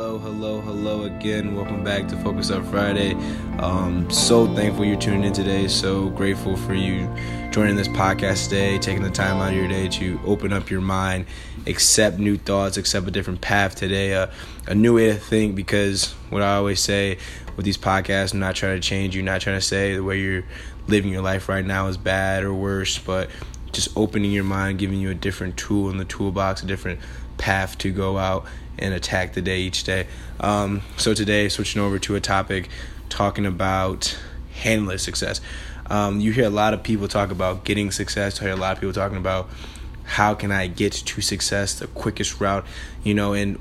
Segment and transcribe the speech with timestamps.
[0.00, 1.54] Hello, hello, hello again.
[1.54, 3.12] Welcome back to Focus Up Friday.
[3.58, 5.68] Um, so thankful you're tuning in today.
[5.68, 7.06] So grateful for you
[7.50, 10.80] joining this podcast today, taking the time out of your day to open up your
[10.80, 11.26] mind,
[11.66, 14.28] accept new thoughts, accept a different path today, uh,
[14.66, 15.54] a new way to think.
[15.54, 17.18] Because what I always say
[17.56, 20.18] with these podcasts, I'm not trying to change you, not trying to say the way
[20.18, 20.44] you're
[20.88, 23.28] living your life right now is bad or worse, but
[23.70, 27.00] just opening your mind, giving you a different tool in the toolbox, a different
[27.36, 28.46] path to go out
[28.80, 30.06] and attack the day each day.
[30.40, 32.68] Um, so today, switching over to a topic
[33.08, 34.18] talking about
[34.62, 35.40] handling success.
[35.86, 38.40] Um, you hear a lot of people talk about getting success.
[38.40, 39.50] You hear a lot of people talking about
[40.04, 42.64] how can I get to success, the quickest route,
[43.02, 43.32] you know.
[43.32, 43.58] And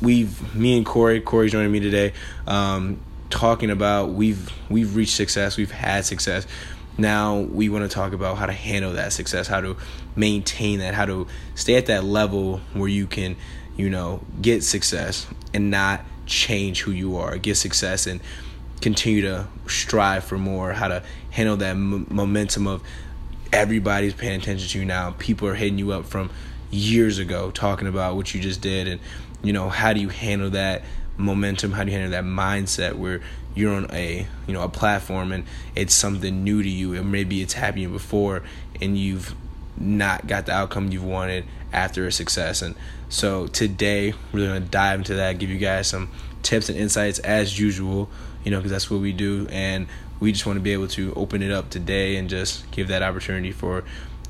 [0.00, 2.12] we've, me and Corey, Corey's joining me today,
[2.46, 6.46] um, talking about we've we've reached success, we've had success.
[6.98, 9.76] Now we want to talk about how to handle that success, how to
[10.14, 13.36] maintain that, how to stay at that level where you can
[13.76, 18.20] you know, get success and not change who you are, get success and
[18.80, 22.82] continue to strive for more, how to handle that m- momentum of
[23.52, 25.14] everybody's paying attention to you now.
[25.18, 26.30] People are hitting you up from
[26.70, 29.00] years ago talking about what you just did and
[29.42, 30.82] you know, how do you handle that
[31.16, 31.72] momentum?
[31.72, 33.20] How do you handle that mindset where
[33.54, 37.42] you're on a, you know, a platform and it's something new to you and maybe
[37.42, 38.42] it's happened before
[38.80, 39.34] and you've
[39.76, 42.62] not got the outcome you've wanted after a success.
[42.62, 42.74] And
[43.08, 46.10] so today we're going to dive into that, give you guys some
[46.42, 48.10] tips and insights as usual,
[48.44, 49.46] you know, because that's what we do.
[49.50, 49.86] And
[50.20, 53.02] we just want to be able to open it up today and just give that
[53.02, 53.84] opportunity for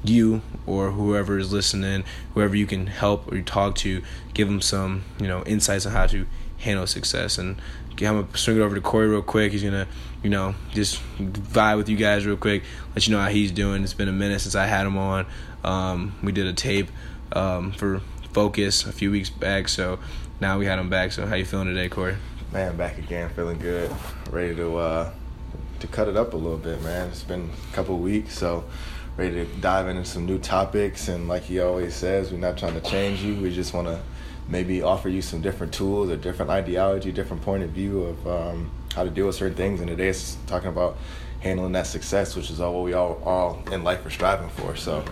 [0.05, 4.03] you or whoever is listening, whoever you can help or talk to,
[4.35, 6.27] give them some, you know, insights on how to
[6.59, 7.39] handle success.
[7.39, 7.61] And
[8.01, 9.53] I'm gonna swing it over to Corey real quick.
[9.53, 9.87] He's gonna,
[10.23, 12.63] you know, just vibe with you guys real quick,
[12.95, 13.83] let you know how he's doing.
[13.85, 15.27] It's been a minute since I had him on.
[15.65, 16.89] Um, we did a tape
[17.33, 18.01] um, for
[18.33, 19.99] Focus a few weeks back, so
[20.41, 21.13] now we had him back.
[21.13, 22.17] So how you feeling today, Corey?
[22.51, 23.95] Man, back again, feeling good,
[24.31, 25.11] ready to uh,
[25.81, 27.09] to cut it up a little bit, man.
[27.09, 28.65] It's been a couple weeks, so
[29.17, 31.09] ready to dive into some new topics.
[31.09, 33.35] And like he always says, we're not trying to change you.
[33.37, 34.01] We just want to
[34.49, 38.71] maybe offer you some different tools, a different ideology, different point of view of um,
[38.95, 39.81] how to deal with certain things.
[39.81, 40.97] And today it's talking about
[41.41, 44.77] handling that success, which is all what we all all in life are striving for.
[44.77, 45.05] So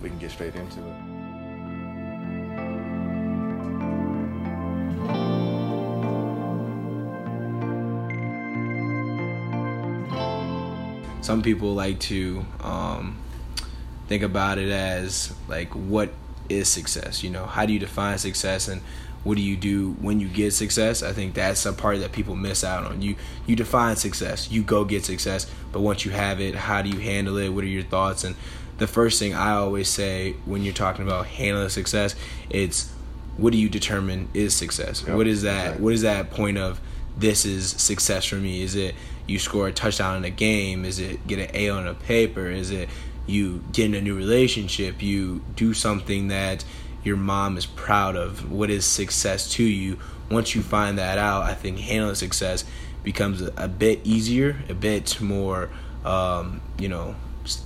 [0.00, 0.94] we can get straight into it.
[11.22, 13.16] Some people like to um,
[14.08, 16.12] think about it as like what
[16.52, 17.22] is success?
[17.22, 18.82] You know, how do you define success and
[19.24, 21.02] what do you do when you get success?
[21.02, 23.02] I think that's a part that people miss out on.
[23.02, 26.90] You you define success, you go get success, but once you have it, how do
[26.90, 27.50] you handle it?
[27.50, 28.24] What are your thoughts?
[28.24, 28.34] And
[28.78, 32.16] the first thing I always say when you're talking about handling success,
[32.50, 32.92] it's
[33.36, 35.04] what do you determine is success?
[35.06, 35.60] Yep, what is that?
[35.60, 35.84] Exactly.
[35.84, 36.80] What is that point of
[37.16, 38.62] this is success for me?
[38.62, 38.94] Is it
[39.26, 40.84] you score a touchdown in a game?
[40.84, 42.48] Is it get an A on a paper?
[42.48, 42.88] Is it
[43.26, 45.02] you get in a new relationship?
[45.02, 46.64] You do something that
[47.04, 48.50] your mom is proud of?
[48.50, 49.98] What is success to you?
[50.30, 52.64] Once you find that out, I think handling success
[53.02, 55.68] becomes a, bit easier, a bit more,
[56.04, 57.14] um, you know,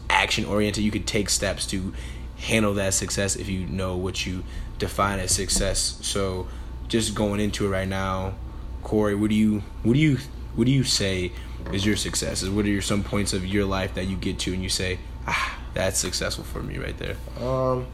[0.08, 0.82] action oriented.
[0.82, 1.92] You could take steps to
[2.38, 4.44] handle that success if you know what you
[4.78, 5.98] define as success.
[6.02, 6.48] So,
[6.88, 8.34] just going into it right now,
[8.82, 10.18] Corey, what do you what do you
[10.54, 11.32] what do you say
[11.72, 12.42] is your success?
[12.42, 14.68] Is What are your some points of your life that you get to and you
[14.68, 17.16] say, ah, that's successful for me right there?
[17.40, 17.86] Um,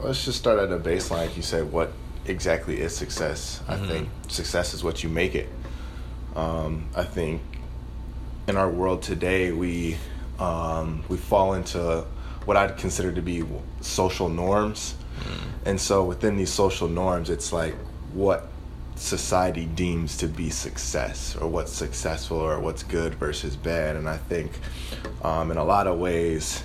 [0.00, 1.34] let's just start at a baseline.
[1.36, 1.92] You said, what
[2.26, 3.60] exactly is success?
[3.60, 3.72] Mm-hmm.
[3.72, 5.48] I think success is what you make it.
[6.34, 7.42] Um, I think
[8.48, 9.96] in our world today, we
[10.38, 12.04] um, we fall into
[12.44, 13.44] what I'd consider to be
[13.80, 15.66] social norms, mm.
[15.66, 17.74] and so within these social norms, it's like
[18.12, 18.48] what
[19.02, 23.96] society deems to be success or what's successful or what's good versus bad.
[23.96, 24.52] And i think
[25.22, 26.62] um, in a lot of ways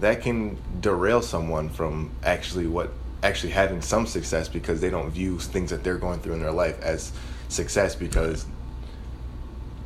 [0.00, 2.92] that can derail someone from actually what
[3.22, 6.52] actually having some success because they don't view things that they're going through in their
[6.52, 7.12] life as
[7.48, 8.46] success because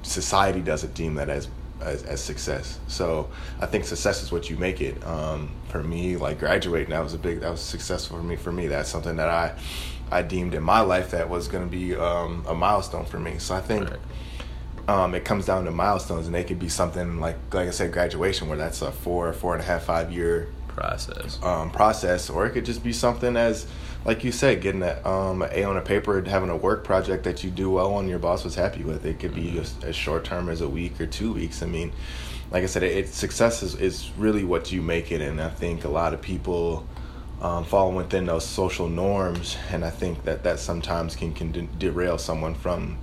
[0.02, 1.48] society doesn't deem that as
[1.80, 2.78] as, as success.
[2.88, 3.28] So
[3.60, 5.04] I think success is what you make it.
[5.04, 8.36] Um, for me, like graduating, that was a big, that was successful for me.
[8.36, 9.54] For me, that's something that I
[10.10, 13.38] I deemed in my life that was going to be um, a milestone for me.
[13.38, 13.98] So I think right.
[14.88, 17.92] um, it comes down to milestones, and they could be something like, like I said,
[17.92, 21.42] graduation, where that's a four, four and a half, five year process.
[21.42, 23.66] Um, process, or it could just be something as,
[24.04, 27.24] like you said, getting a, um, an A on a paper, having a work project
[27.24, 29.06] that you do well and your boss was happy with.
[29.06, 29.86] It could be mm-hmm.
[29.86, 31.62] as, short term as a week or two weeks.
[31.62, 31.92] I mean,
[32.50, 35.48] like I said, it, it success is, is really what you make it, and I
[35.48, 36.86] think a lot of people
[37.40, 41.68] um, falling within those social norms, and I think that that sometimes can can de-
[41.78, 42.98] derail someone from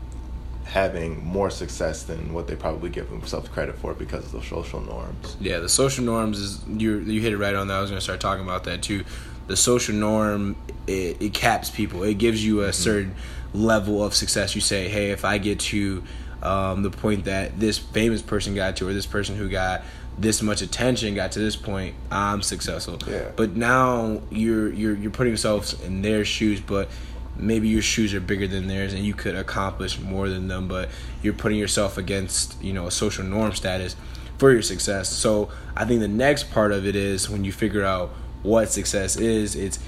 [0.65, 4.79] having more success than what they probably give themselves credit for because of the social
[4.79, 5.35] norms.
[5.41, 7.73] Yeah, the social norms is you you hit it right on that.
[7.73, 9.03] I was going to start talking about that too.
[9.51, 10.55] The social norm
[10.87, 12.03] it, it caps people.
[12.03, 12.71] It gives you a mm-hmm.
[12.71, 13.15] certain
[13.53, 14.55] level of success.
[14.55, 16.03] You say, hey, if I get to
[16.41, 19.83] um, the point that this famous person got to, or this person who got
[20.17, 22.99] this much attention got to this point, I'm successful.
[23.07, 23.31] Yeah.
[23.35, 26.89] But now you're you're you're putting yourself in their shoes, but
[27.37, 30.89] maybe your shoes are bigger than theirs and you could accomplish more than them, but
[31.23, 33.95] you're putting yourself against, you know, a social norm status
[34.37, 35.09] for your success.
[35.09, 38.11] So I think the next part of it is when you figure out
[38.43, 39.79] what success is, it's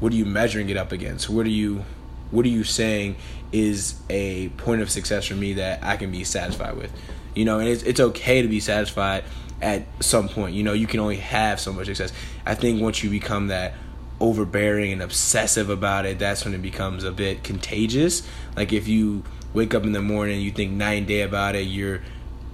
[0.00, 1.28] what are you measuring it up against?
[1.28, 1.84] What are you
[2.30, 3.16] what are you saying
[3.52, 6.92] is a point of success for me that I can be satisfied with?
[7.34, 9.24] You know, and it's it's okay to be satisfied
[9.60, 10.54] at some point.
[10.54, 12.12] You know, you can only have so much success.
[12.46, 13.74] I think once you become that
[14.20, 18.26] overbearing and obsessive about it, that's when it becomes a bit contagious.
[18.56, 19.24] Like if you
[19.54, 22.02] wake up in the morning, you think night and day about it, you're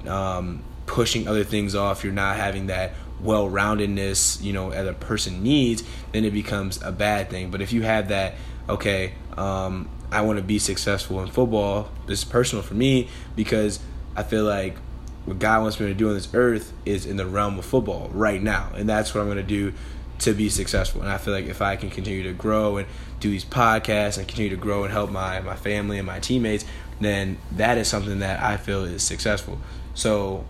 [0.07, 4.93] um, pushing other things off, you're not having that well roundedness, you know, as a
[4.93, 5.83] person needs,
[6.13, 7.51] then it becomes a bad thing.
[7.51, 8.35] But if you have that,
[8.69, 13.81] okay, um, I want to be successful in football, this is personal for me because
[14.15, 14.77] I feel like
[15.25, 18.11] what God wants me to do on this earth is in the realm of football
[18.13, 18.71] right now.
[18.75, 19.73] And that's what I'm going to do
[20.21, 21.03] to be successful.
[21.03, 22.87] And I feel like if I can continue to grow and
[23.21, 26.65] do these podcasts and continue to grow and help my, my family and my teammates,
[27.01, 29.59] then that is something that I feel is successful.
[29.95, 30.45] So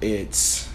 [0.00, 0.68] it's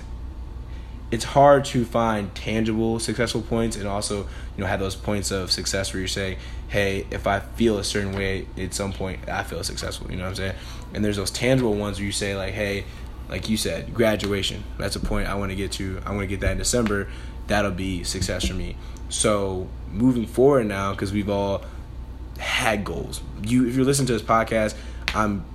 [1.11, 4.27] it's hard to find tangible successful points and also you
[4.57, 8.13] know have those points of success where you're saying hey if i feel a certain
[8.13, 10.55] way at some point i feel successful you know what i'm saying
[10.93, 12.83] and there's those tangible ones where you say like hey
[13.29, 14.63] like you said, graduation.
[14.77, 16.01] That's a point I want to get to.
[16.05, 17.07] I want to get that in December.
[17.47, 18.75] That'll be success for me.
[19.09, 21.63] So moving forward now, because we've all
[22.39, 23.21] had goals.
[23.43, 24.75] You, if you're listening to this podcast,
[25.13, 25.45] I'm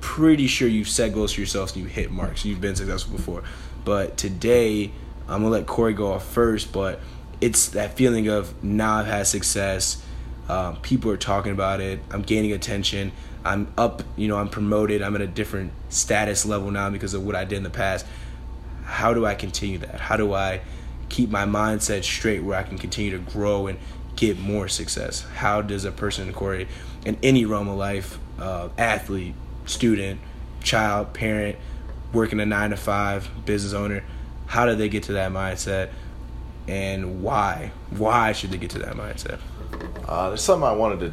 [0.00, 2.44] pretty sure you've set goals for yourself and you hit marks.
[2.44, 3.42] You've been successful before.
[3.86, 4.90] But today,
[5.28, 6.72] I'm gonna let Corey go off first.
[6.72, 7.00] But
[7.40, 10.02] it's that feeling of now I've had success.
[10.48, 12.00] Um, people are talking about it.
[12.10, 13.12] I'm gaining attention.
[13.44, 15.02] I'm up, you know, I'm promoted.
[15.02, 18.04] I'm at a different status level now because of what I did in the past.
[18.84, 20.00] How do I continue that?
[20.00, 20.62] How do I
[21.08, 23.78] keep my mindset straight where I can continue to grow and
[24.16, 25.24] get more success?
[25.36, 26.66] How does a person, Corey,
[27.04, 29.34] in any realm of life, uh, athlete,
[29.64, 30.20] student,
[30.64, 31.56] child, parent,
[32.12, 34.04] working a nine to five, business owner,
[34.46, 35.90] how do they get to that mindset?
[36.68, 37.72] And why?
[37.90, 39.38] Why should they get to that mindset?
[40.08, 41.12] Uh, there's something I wanted to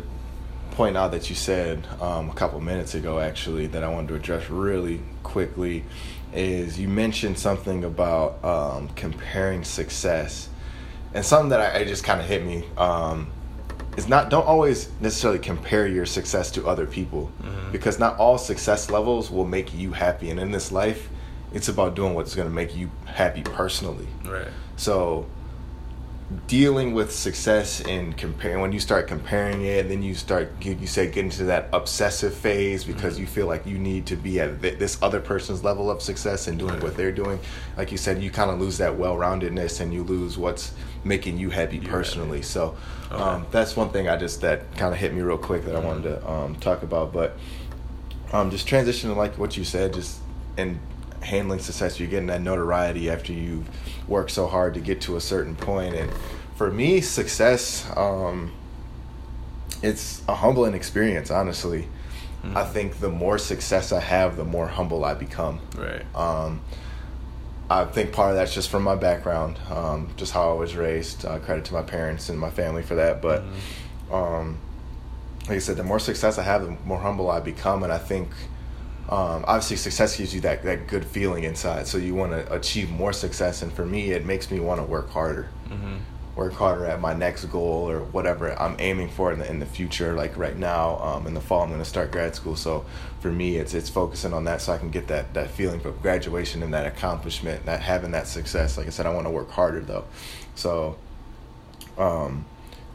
[0.72, 4.16] point out that you said um, a couple minutes ago, actually, that I wanted to
[4.16, 5.84] address really quickly
[6.34, 10.50] is you mentioned something about um, comparing success,
[11.14, 13.32] and something that I, I just kind of hit me um,
[13.98, 17.72] is not don't always necessarily compare your success to other people mm-hmm.
[17.72, 21.10] because not all success levels will make you happy, and in this life,
[21.54, 24.08] it's about doing what's going to make you happy personally.
[24.26, 24.48] Right.
[24.76, 25.28] So
[26.48, 30.88] dealing with success and comparing when you start comparing it then you start you, you
[30.88, 33.22] say getting to that obsessive phase because mm-hmm.
[33.22, 36.60] you feel like you need to be at this other person's level of success and
[36.60, 37.40] doing what they're doing
[37.78, 41.50] like you said you kind of lose that well-roundedness and you lose what's making you
[41.50, 42.48] happy personally happy.
[42.48, 42.76] so
[43.12, 43.22] okay.
[43.22, 45.86] um, that's one thing i just that kind of hit me real quick that mm-hmm.
[45.86, 47.38] i wanted to um, talk about but
[48.32, 50.20] um, just transitioning like what you said just
[50.58, 50.80] and
[51.24, 53.68] handling success you're getting that notoriety after you've
[54.08, 55.96] worked so hard to get to a certain point.
[55.96, 56.12] and
[56.56, 58.52] for me success um,
[59.82, 61.88] it's a humbling experience honestly
[62.44, 62.56] mm-hmm.
[62.56, 66.62] i think the more success i have the more humble i become right um,
[67.70, 71.26] i think part of that's just from my background um, just how i was raised
[71.26, 74.14] uh, credit to my parents and my family for that but mm-hmm.
[74.14, 74.58] um,
[75.48, 77.98] like i said the more success i have the more humble i become and i
[77.98, 78.30] think
[79.14, 82.90] um, obviously success gives you that, that good feeling inside so you want to achieve
[82.90, 85.50] more success and for me it makes me want to work harder.
[85.70, 85.98] Mm-hmm.
[86.36, 89.68] work harder at my next goal or whatever i'm aiming for in the, in the
[89.68, 92.86] future like right now um, in the fall i'm going to start grad school so
[93.20, 96.02] for me it's it's focusing on that so i can get that, that feeling of
[96.02, 98.78] graduation and that accomplishment that having that success.
[98.80, 100.06] Like i said i want to work harder though.
[100.56, 100.98] So
[102.00, 102.46] um,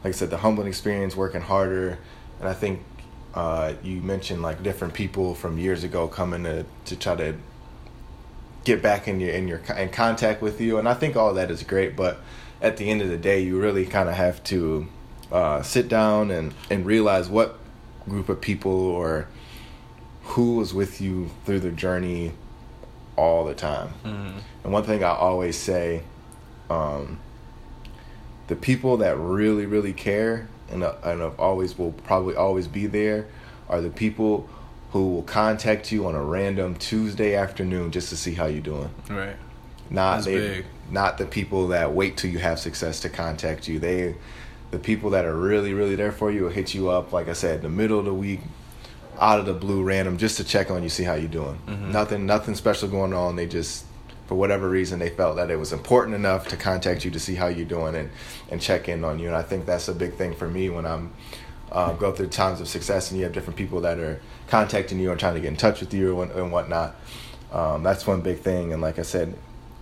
[0.03, 1.97] like i said the humbling experience working harder
[2.41, 2.81] and i think
[3.33, 7.35] uh, you mentioned like different people from years ago coming to, to try to
[8.63, 11.51] get back in your in your in contact with you, and I think all that
[11.51, 11.95] is great.
[11.95, 12.19] But
[12.61, 14.87] at the end of the day, you really kind of have to
[15.31, 17.59] uh, sit down and and realize what
[18.07, 19.27] group of people or
[20.23, 22.31] who was with you through the journey
[23.15, 23.89] all the time.
[24.03, 24.39] Mm-hmm.
[24.63, 26.03] And one thing I always say
[26.69, 27.19] um,
[28.47, 33.27] the people that really really care and uh, and always will probably always be there
[33.67, 34.49] are the people
[34.91, 38.89] who will contact you on a random Tuesday afternoon just to see how you're doing.
[39.07, 39.35] Right.
[39.89, 40.65] Not That's they, big.
[40.89, 43.79] not the people that wait till you have success to contact you.
[43.79, 44.15] They,
[44.71, 47.11] the people that are really really there for you will hit you up.
[47.11, 48.41] Like I said, in the middle of the week,
[49.19, 51.59] out of the blue, random, just to check on you, see how you're doing.
[51.67, 51.91] Mm-hmm.
[51.91, 53.35] Nothing, nothing special going on.
[53.35, 53.85] They just,
[54.29, 57.33] for whatever reason, they felt that it was important enough to contact you to see
[57.33, 58.11] how you're doing and
[58.51, 59.25] and check in on you.
[59.25, 61.11] And I think that's a big thing for me when I'm
[61.71, 65.09] uh, go through times of success and you have different people that are contacting you
[65.09, 66.95] and trying to get in touch with you and, and whatnot.
[67.51, 68.71] Um, that's one big thing.
[68.71, 69.33] And like I said,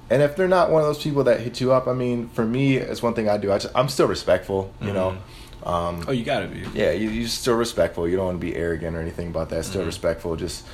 [0.10, 2.46] and if they're not one of those people that hit you up, I mean, for
[2.46, 3.52] me, it's one thing I do.
[3.52, 5.18] I I'm still respectful, you know.
[5.64, 6.64] Um, Oh, you gotta be.
[6.74, 8.08] yeah, you, you're still respectful.
[8.08, 9.66] You don't want to be arrogant or anything about that.
[9.66, 9.88] Still Mhm.
[9.88, 10.38] respectful.
[10.38, 10.66] Just,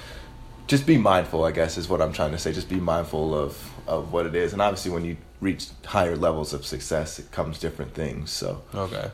[0.67, 1.43] just be mindful.
[1.43, 2.51] I guess is what I'm trying to say.
[2.51, 4.53] Just be mindful of of what it is.
[4.53, 8.31] And obviously, when you reach higher levels of success, it comes different things.
[8.31, 9.11] So Okay.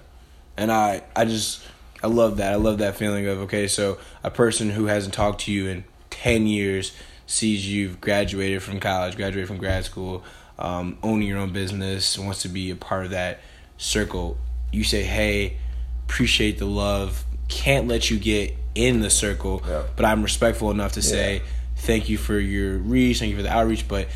[0.58, 1.64] And I, I just,
[2.04, 2.52] I love that.
[2.52, 5.86] I love that feeling of okay, so a person who hasn't talked to you in
[6.10, 10.24] ten years sees you've graduated from college, graduated from grad school,
[10.58, 13.40] um, owning your own business, wants to be a part of that
[13.78, 14.38] circle.
[14.72, 15.58] You say, hey,
[16.06, 17.24] appreciate the love.
[17.48, 19.84] Can't let you get in the circle, Yeah.
[19.96, 21.42] but I'm respectful enough to say
[21.78, 24.08] thank you for your reach, thank you for the outreach, but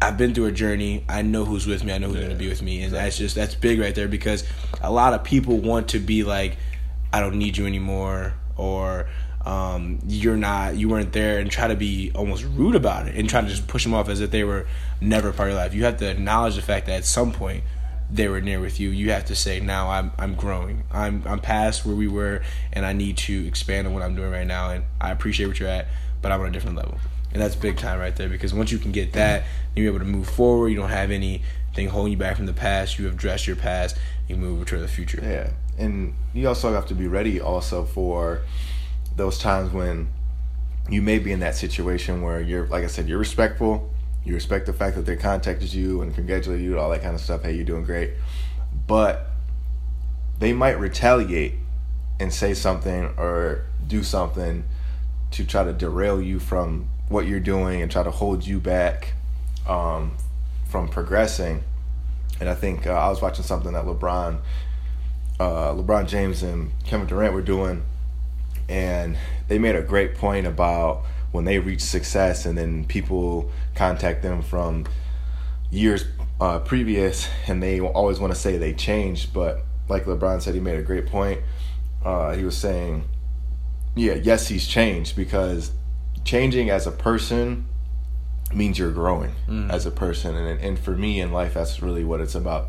[0.00, 1.04] I've been through a journey.
[1.08, 1.92] I know who's with me.
[1.92, 3.94] I know who's Yeah, going to be with me, and that's just that's big right
[3.94, 4.44] there because
[4.80, 6.56] a lot of people want to be like,
[7.12, 9.06] I don't need you anymore, or
[9.46, 13.28] um, you're not, you weren't there, and try to be almost rude about it and
[13.28, 14.66] try to just push them off as if they were
[15.00, 15.74] never part of your life.
[15.74, 17.62] You have to acknowledge the fact that at some point
[18.12, 18.90] they were near with you.
[18.90, 20.84] You have to say, now I'm I'm growing.
[20.92, 22.42] I'm I'm past where we were,
[22.72, 24.70] and I need to expand on what I'm doing right now.
[24.70, 25.88] And I appreciate what you're at,
[26.20, 26.98] but I'm on a different level.
[27.32, 30.04] And that's big time right there because once you can get that, you're able to
[30.04, 30.68] move forward.
[30.68, 32.98] You don't have anything holding you back from the past.
[32.98, 33.96] You have addressed your past.
[34.28, 35.20] You move toward the future.
[35.22, 35.50] yeah,
[35.82, 38.42] and you also have to be ready also for
[39.16, 40.12] those times when
[40.90, 43.91] you may be in that situation where you're, like I said, you're respectful.
[44.24, 47.20] You respect the fact that they contacted you and congratulated you, all that kind of
[47.20, 47.42] stuff.
[47.42, 48.12] Hey, you're doing great,
[48.86, 49.30] but
[50.38, 51.54] they might retaliate
[52.20, 54.64] and say something or do something
[55.32, 59.14] to try to derail you from what you're doing and try to hold you back
[59.66, 60.16] um,
[60.68, 61.62] from progressing.
[62.40, 64.40] And I think uh, I was watching something that LeBron,
[65.38, 67.84] uh, LeBron James and Kevin Durant were doing,
[68.68, 69.16] and
[69.48, 74.42] they made a great point about when they reach success and then people contact them
[74.42, 74.86] from
[75.70, 76.04] years
[76.40, 80.60] uh, previous and they always want to say they changed but like lebron said he
[80.60, 81.40] made a great point
[82.04, 83.04] uh, he was saying
[83.96, 85.72] yeah yes he's changed because
[86.24, 87.66] changing as a person
[88.54, 89.34] means you're growing
[89.70, 90.36] as a person.
[90.36, 92.68] And, and for me in life that's really what it's about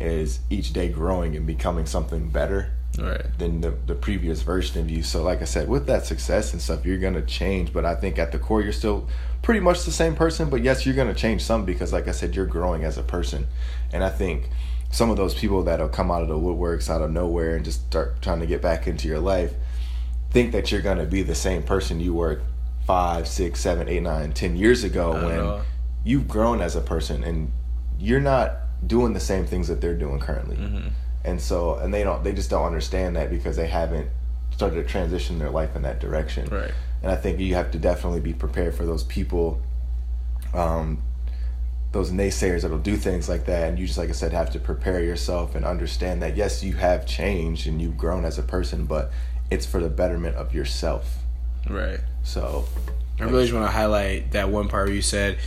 [0.00, 3.24] is each day growing and becoming something better Right.
[3.38, 5.02] than the, the previous version of you.
[5.02, 7.72] So, like I said, with that success and stuff, you're gonna change.
[7.72, 9.08] But I think at the core, you're still
[9.42, 10.50] pretty much the same person.
[10.50, 13.46] But yes, you're gonna change some because, like I said, you're growing as a person.
[13.92, 14.50] And I think
[14.90, 17.82] some of those people that'll come out of the woodworks out of nowhere and just
[17.86, 19.52] start trying to get back into your life
[20.30, 22.40] think that you're gonna be the same person you were
[22.86, 25.64] five, six, seven, eight, nine, ten years ago when
[26.04, 27.50] you've grown as a person and
[27.98, 28.52] you're not
[28.86, 30.88] doing the same things that they're doing currently Mm-hmm.
[31.28, 34.08] And so and they don't they just don't understand that because they haven't
[34.52, 36.72] started to transition their life in that direction Right.
[37.02, 39.60] and i think you have to definitely be prepared for those people
[40.54, 41.02] um
[41.92, 44.58] those naysayers that'll do things like that and you just like i said have to
[44.58, 48.84] prepare yourself and understand that yes you have changed and you've grown as a person
[48.84, 49.10] but
[49.50, 51.16] it's for the betterment of yourself
[51.68, 52.00] Right.
[52.22, 52.64] so
[53.20, 55.38] I really just want to highlight that one part where you said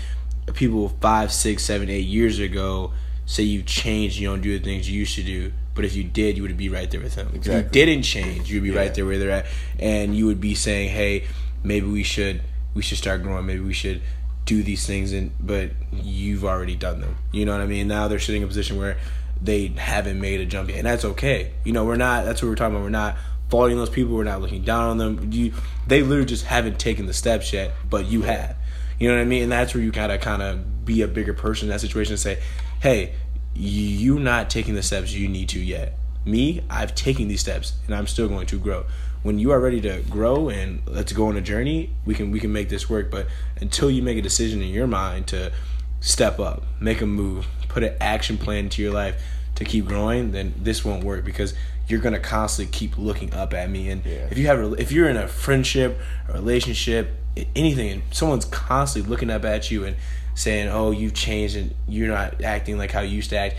[0.55, 2.91] people five, six, seven, eight years ago
[3.25, 5.53] say you've changed, you don't do the things you used to do.
[5.73, 7.29] But if you did, you would be right there with them.
[7.33, 8.79] If you didn't change, you'd be Yeah.
[8.79, 9.45] right there where they're at,
[9.79, 11.23] and you would be saying, "Hey,
[11.63, 12.41] maybe we should
[12.73, 13.45] we should start growing.
[13.45, 14.01] Maybe we should
[14.45, 17.15] do these things." And but you've already done them.
[17.31, 17.87] You know what I mean?
[17.87, 18.97] Now they're sitting in a position where
[19.41, 21.51] they haven't made a jump yet, and that's okay.
[21.63, 22.25] You know, we're not.
[22.25, 22.83] That's what we're talking about.
[22.83, 23.17] We're not
[23.49, 24.15] faulting those people.
[24.15, 25.29] We're not looking down on them.
[25.31, 25.53] You,
[25.87, 28.55] they literally just haven't taken the steps yet, but you have.
[28.99, 29.43] You know what I mean?
[29.43, 32.19] And that's where you gotta kind of be a bigger person in that situation and
[32.19, 32.37] say,
[32.81, 33.13] "Hey,
[33.55, 35.97] you not taking the steps you need to yet.
[36.25, 38.85] Me, I've taken these steps, and I'm still going to grow."
[39.23, 42.39] When you are ready to grow and let's go on a journey, we can we
[42.39, 43.11] can make this work.
[43.11, 43.27] But
[43.59, 45.51] until you make a decision in your mind to
[45.99, 49.21] step up, make a move, put an action plan into your life
[49.55, 51.53] to keep growing, then this won't work because
[51.87, 53.89] you're gonna constantly keep looking up at me.
[53.89, 54.27] And Yeah.
[54.31, 57.11] if you have if you're in a friendship, a relationship,
[57.55, 59.95] anything, and someone's constantly looking up at you and
[60.35, 63.55] saying, "Oh, you've changed and you're not acting like how you used to act,"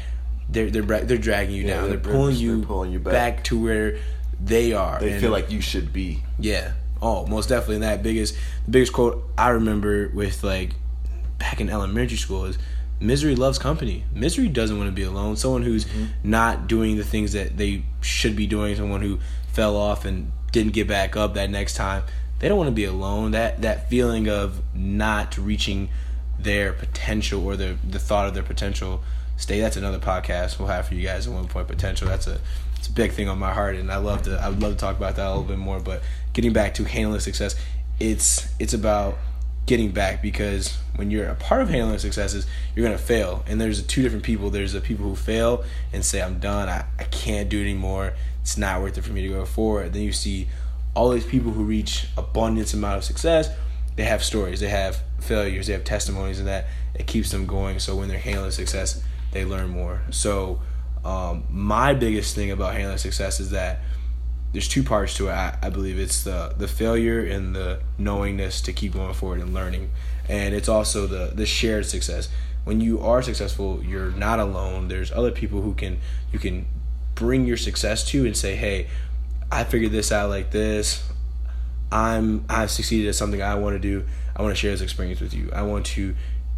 [0.49, 1.89] they're they're they're dragging you Yeah, down.
[1.89, 3.13] They're, they're- pulling they're you pulling you back.
[3.13, 3.45] back.
[3.45, 3.99] to where
[4.41, 4.99] they are.
[5.01, 6.23] They And- feel like you should be.
[6.39, 6.73] yeah.
[7.05, 7.77] Oh, most definitely.
[7.77, 10.75] And that biggest the biggest quote I remember with like
[11.39, 12.59] back in elementary school is
[13.01, 14.05] misery loves company.
[14.15, 15.35] Misery doesn't want to be alone.
[15.37, 16.05] Someone who's mm-hmm.
[16.23, 19.19] not doing the things that they should be doing, someone who
[19.53, 22.05] fell off and didn't get back up that next time,
[22.39, 23.33] they don't want to be alone.
[23.33, 25.89] That that feeling of not reaching
[26.45, 29.03] their potential or the the thought of their potential
[29.37, 31.67] stay that's another podcast we'll have for you guys at one point.
[31.67, 32.41] Potential that's a
[32.77, 34.79] it's a big thing on my heart and i love to i would love to
[34.79, 37.55] talk about that a little bit more but getting back to handling success
[38.01, 39.17] it's it's about
[39.67, 43.83] getting back because when you're a part of handling successes you're to fail and there's
[43.83, 44.51] two different people.
[44.51, 46.69] There's the people who fail and say i'm done.
[46.69, 48.15] I, I can't do it anymore.
[48.41, 49.93] It's not worth it for me to go forward.
[49.93, 50.49] Then you see
[50.95, 53.49] all these people who reach abundance amount of success
[53.97, 57.79] they have stories they have failures they have testimonies and that it keeps them going
[57.79, 60.61] so when they're handling success they learn more so
[61.05, 63.81] um, my biggest thing about handling success is that
[64.53, 65.33] there's two parts to it.
[65.33, 69.55] I, I believe it's the the failure and the knowingness to keep going forward and
[69.55, 69.91] learning,
[70.29, 72.29] and it's also the the shared success.
[72.65, 74.89] When you are successful, you're not alone.
[74.89, 75.99] There's other people who can
[76.33, 76.67] you can
[77.15, 78.89] bring your success to and say, "Hey,
[79.51, 81.03] I figured this out like this.
[81.93, 84.05] I'm I've succeeded at something I want to do.
[84.35, 85.51] I want to share this experience with you.
[85.53, 86.15] I want to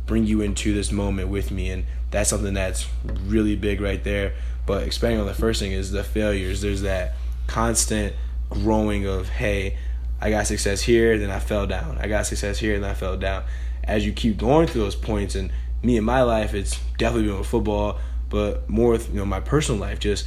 [0.07, 2.87] bring you into this moment with me and that's something that's
[3.27, 4.35] really big right there.
[4.65, 6.61] But expanding on the first thing is the failures.
[6.61, 7.15] There's that
[7.49, 8.15] constant
[8.49, 9.77] growing of hey,
[10.21, 11.99] I got success here, then I fell down.
[11.99, 13.45] I got success here, then I fell down.
[13.83, 15.51] As you keep going through those points, and
[15.83, 17.99] me in my life, it's definitely been with football,
[18.31, 20.27] but more with you know my personal life, just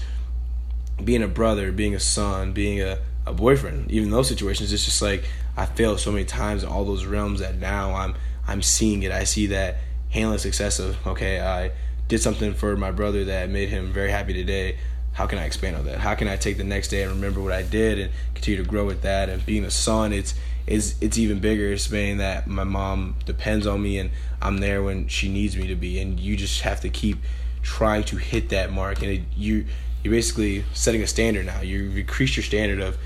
[1.03, 5.01] being a brother, being a son, being a, a boyfriend, even those situations, it's just
[5.01, 8.15] like I failed so many times in all those realms that now I'm
[8.47, 9.11] I'm seeing it.
[9.11, 9.77] I see that
[10.09, 11.71] handling success of okay, I
[12.07, 14.77] did something for my brother that made him very happy today.
[15.13, 15.99] How can I expand on that?
[15.99, 18.69] How can I take the next day and remember what I did and continue to
[18.69, 19.29] grow with that?
[19.29, 20.33] And being a son, it's
[20.67, 21.73] it's it's even bigger.
[21.73, 24.11] It's saying that my mom depends on me and
[24.41, 25.99] I'm there when she needs me to be.
[25.99, 27.17] And you just have to keep
[27.63, 29.01] trying to hit that mark.
[29.01, 29.65] And it, you
[30.03, 31.61] you're basically setting a standard now.
[31.61, 32.97] You increase your standard of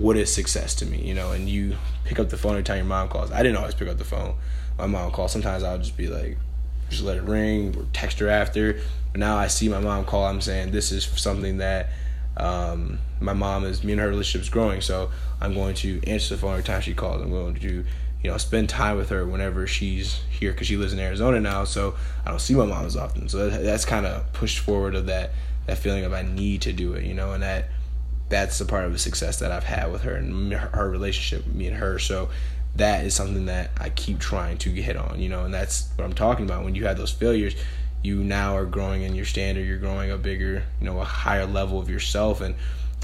[0.00, 1.32] what is success to me, you know.
[1.32, 3.30] And you pick up the phone every time your mom calls.
[3.30, 4.34] I didn't always pick up the phone.
[4.78, 5.32] My mom calls.
[5.32, 6.38] Sometimes I'll just be like,
[6.88, 8.80] just let it ring or text her after.
[9.12, 10.24] But now I see my mom call.
[10.24, 11.90] I'm saying this is something that
[12.36, 13.84] um, my mom is.
[13.84, 15.10] Me and her relationship is growing, so
[15.40, 17.20] I'm going to answer the phone every time she calls.
[17.20, 17.84] I'm going to,
[18.22, 21.64] you know, spend time with her whenever she's here because she lives in Arizona now.
[21.64, 23.28] So I don't see my mom as often.
[23.28, 25.32] So that, that's kind of pushed forward of that
[25.66, 27.66] that feeling of I need to do it, you know, and that
[28.30, 31.54] that's the part of the success that I've had with her and her relationship, with
[31.54, 31.98] me and her.
[31.98, 32.30] So
[32.76, 36.04] that is something that I keep trying to hit on, you know, and that's what
[36.04, 36.64] I'm talking about.
[36.64, 37.54] When you have those failures,
[38.02, 41.44] you now are growing in your standard, you're growing a bigger, you know, a higher
[41.44, 42.40] level of yourself.
[42.40, 42.54] And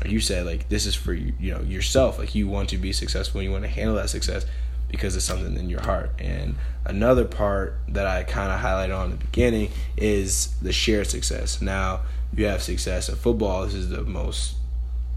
[0.00, 2.18] like you said, like this is for you, you know, yourself.
[2.18, 4.46] Like you want to be successful, you want to handle that success
[4.88, 6.12] because it's something in your heart.
[6.20, 11.60] And another part that I kind of highlight on the beginning is the shared success.
[11.60, 12.02] Now,
[12.34, 13.64] you have success in football.
[13.64, 14.55] This is the most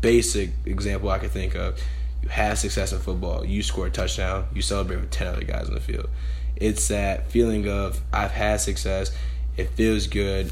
[0.01, 1.79] basic example I could think of.
[2.21, 3.45] You have success in football.
[3.45, 4.47] You score a touchdown.
[4.53, 6.09] You celebrate with 10 other guys on the field.
[6.55, 9.15] It's that feeling of I've had success.
[9.57, 10.51] It feels good.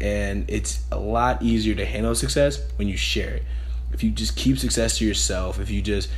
[0.00, 3.44] And it's a lot easier to handle success when you share it.
[3.92, 6.08] If you just keep success to yourself, if you just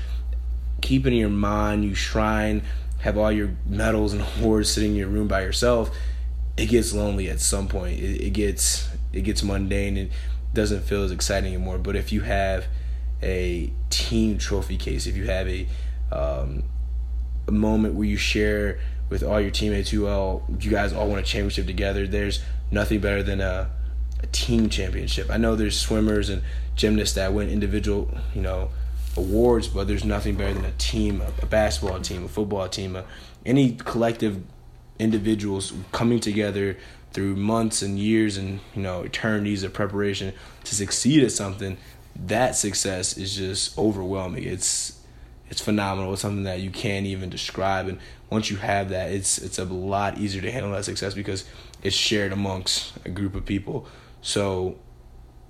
[0.81, 2.63] keep it in your mind, you shrine,
[3.01, 5.95] have all your medals and awards sitting in your room by yourself,
[6.57, 7.99] it gets lonely at some point.
[7.99, 10.11] It, it gets it gets mundane and
[10.55, 11.79] doesn't feel as exciting anymore.
[11.79, 12.67] But if you have
[13.23, 15.67] a team trophy case, if you have a
[16.12, 16.64] um,
[17.47, 18.79] a moment where you share
[19.11, 23.01] with all your teammates who all you guys all won a championship together, there's nothing
[23.01, 23.71] better than a,
[24.23, 25.31] a team championship.
[25.31, 26.43] I know there's swimmers and
[26.75, 28.71] gymnasts that win individual, you know,
[29.17, 33.05] awards, but there's nothing better than a team, a, basketball team, a football team, a,
[33.45, 34.43] any collective
[34.99, 36.77] individuals coming together
[37.14, 41.79] through months and years and you know eternities of preparation to succeed at something
[42.16, 44.44] that success is just overwhelming.
[44.44, 45.00] It's
[45.50, 46.12] it's phenomenal.
[46.12, 47.88] It's something that you can't even describe.
[47.88, 47.98] And
[48.31, 51.44] once you have that it's it's a lot easier to handle that success because
[51.83, 53.87] it's shared amongst a group of people.
[54.22, 54.77] So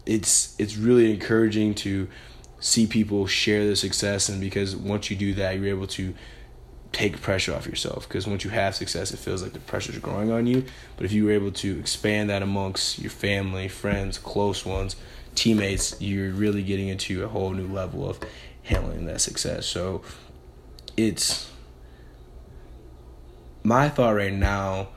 [0.07, 2.09] it's it's really encouraging to
[2.61, 4.29] see people share their success.
[4.29, 6.15] And because once you do that you're able to
[6.95, 10.31] take pressure off yourself because once you have success it feels like the pressure's growing
[10.31, 10.65] on you.
[10.97, 14.97] But if you were able to expand that amongst your family friends close ones
[15.35, 18.21] teammates you're really getting into a whole new level of
[18.63, 19.67] handling that success.
[19.67, 20.03] So
[20.97, 21.51] it's
[23.63, 24.89] my thought right now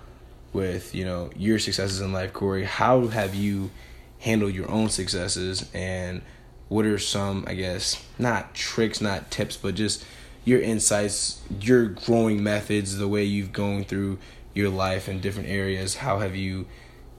[0.53, 3.71] with you know your successes in life corey how have you
[4.19, 5.69] handled your own successes?
[5.73, 6.21] And
[6.69, 10.03] what are some i guess not tricks not tips but just
[10.47, 14.17] your insights your growing methods the way you've gone through
[14.53, 16.65] your life in different areas how have you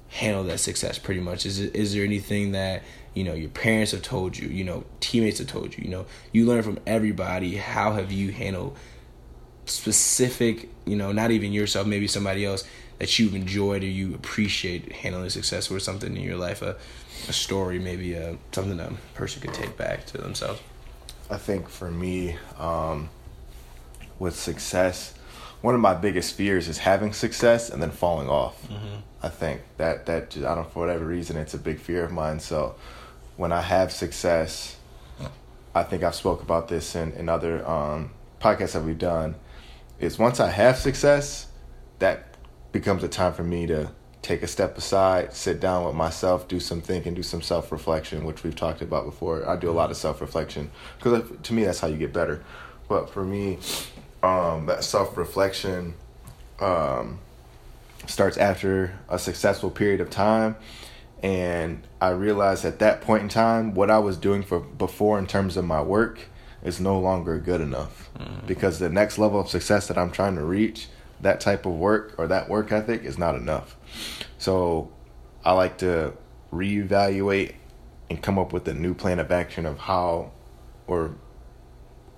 [0.08, 1.44] handled that success pretty much?
[1.44, 2.82] Is it, is there anything that
[3.14, 6.06] you know your parents have told you you know teammates have told you you know
[6.30, 8.76] you learn from everybody how have you handled
[9.66, 12.64] specific you know not even yourself maybe somebody else
[12.98, 16.76] that you've enjoyed or you appreciate handling success or something in your life a,
[17.28, 20.60] a story maybe a, uh, something a person could take back to themselves?
[21.30, 23.08] I think for me um,
[24.18, 25.14] with success
[25.60, 28.96] one of my biggest fears is having success and then falling off mm-hmm.
[29.22, 32.38] i think that that i don't for whatever reason it's a big fear of mine
[32.38, 32.74] so
[33.36, 34.76] when i have success
[35.74, 39.34] i think i've spoke about this in, in other um, podcasts that we've done
[39.98, 41.48] is once i have success
[41.98, 42.36] that
[42.72, 43.90] becomes a time for me to
[44.22, 48.24] take a step aside, sit down with myself, do some thinking, do some self reflection,
[48.24, 49.48] which we've talked about before.
[49.48, 52.44] I do a lot of self reflection because to me that's how you get better.
[52.88, 53.58] But for me,
[54.22, 55.94] um, that self reflection
[56.60, 57.18] um,
[58.06, 60.56] starts after a successful period of time.
[61.22, 65.26] And I realized at that point in time, what I was doing for before in
[65.26, 66.28] terms of my work
[66.62, 68.46] is no longer good enough mm-hmm.
[68.46, 70.88] because the next level of success that I'm trying to reach
[71.20, 73.76] that type of work or that work ethic is not enough.
[74.38, 74.92] So
[75.44, 76.14] I like to
[76.52, 77.54] reevaluate
[78.10, 80.32] and come up with a new plan of action of how
[80.86, 81.14] or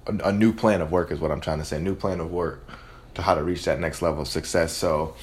[0.06, 1.76] a, a, new plan of work is what I'm trying to say.
[1.76, 2.66] A new plan of work
[3.14, 4.72] to how to reach that next level of success.
[4.72, 5.14] So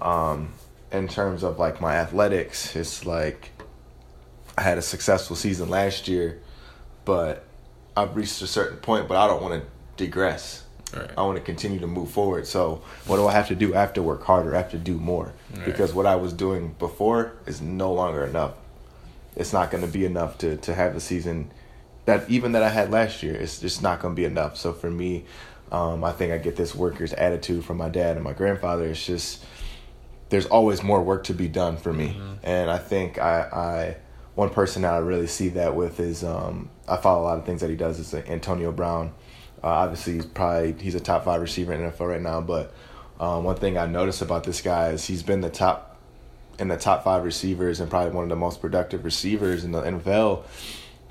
[0.00, 0.52] um,
[0.90, 3.50] in terms of like my athletics, it's like
[4.56, 6.40] I had a successful season last year,
[7.04, 7.44] but
[7.96, 10.64] I've reached a certain point, but I don't want to digress.
[10.94, 11.10] Right.
[11.16, 12.46] I want to continue to move forward.
[12.46, 13.74] So what do I have to do?
[13.74, 14.54] I have to work harder.
[14.54, 15.64] I have to do more right.
[15.64, 18.52] because what I was doing before is no longer enough.
[19.34, 21.50] It's not going to be enough to to have the season
[22.04, 23.34] that even that I had last year.
[23.34, 24.56] It's just not going to be enough.
[24.56, 25.24] So for me,
[25.70, 28.86] um, I think I get this worker's attitude from my dad and my grandfather.
[28.86, 29.44] It's just
[30.28, 32.34] there's always more work to be done for me, mm-hmm.
[32.42, 33.96] and I think I, I
[34.34, 37.44] one person that I really see that with is um, I follow a lot of
[37.44, 39.12] things that he does is Antonio Brown.
[39.62, 42.40] Uh, obviously, he's probably he's a top five receiver in NFL right now.
[42.40, 42.72] But
[43.20, 45.98] um, one thing I noticed about this guy is he's been the top
[46.58, 49.82] in the top five receivers and probably one of the most productive receivers in the
[49.82, 50.44] NFL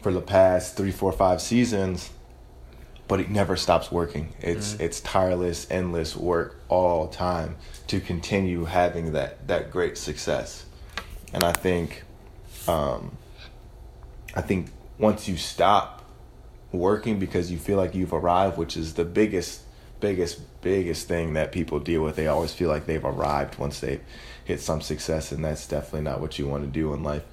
[0.02, 2.10] for the past three, four, five seasons.
[3.08, 4.34] But it never stops working.
[4.40, 4.84] It's mm-hmm.
[4.84, 10.66] it's tireless, endless work all time to continue having that that great success.
[11.34, 12.04] And I think,
[12.68, 13.18] um,
[14.34, 16.02] I think once you stop
[16.72, 19.62] working because you feel like you've arrived, which is the biggest,
[20.00, 22.16] biggest, biggest thing that people deal with.
[22.16, 24.00] They always feel like they've arrived once they
[24.46, 27.24] hit some success, and that's definitely not what you want to do in life.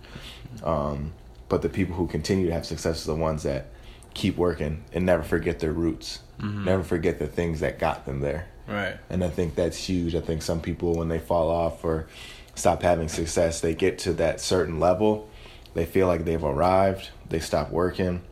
[0.63, 1.13] Um,
[1.49, 3.67] but the people who continue to have success are the ones that
[4.15, 6.65] keep working and never forget their roots, mm-hmm.
[6.65, 8.49] never forget the things that got them there.
[8.67, 8.97] Right.
[9.09, 10.15] And I think that's huge.
[10.15, 12.07] I think some people, when they fall off or
[12.55, 15.31] stop having success, they get to that certain level,
[15.75, 18.23] they feel like they've arrived, they stop working,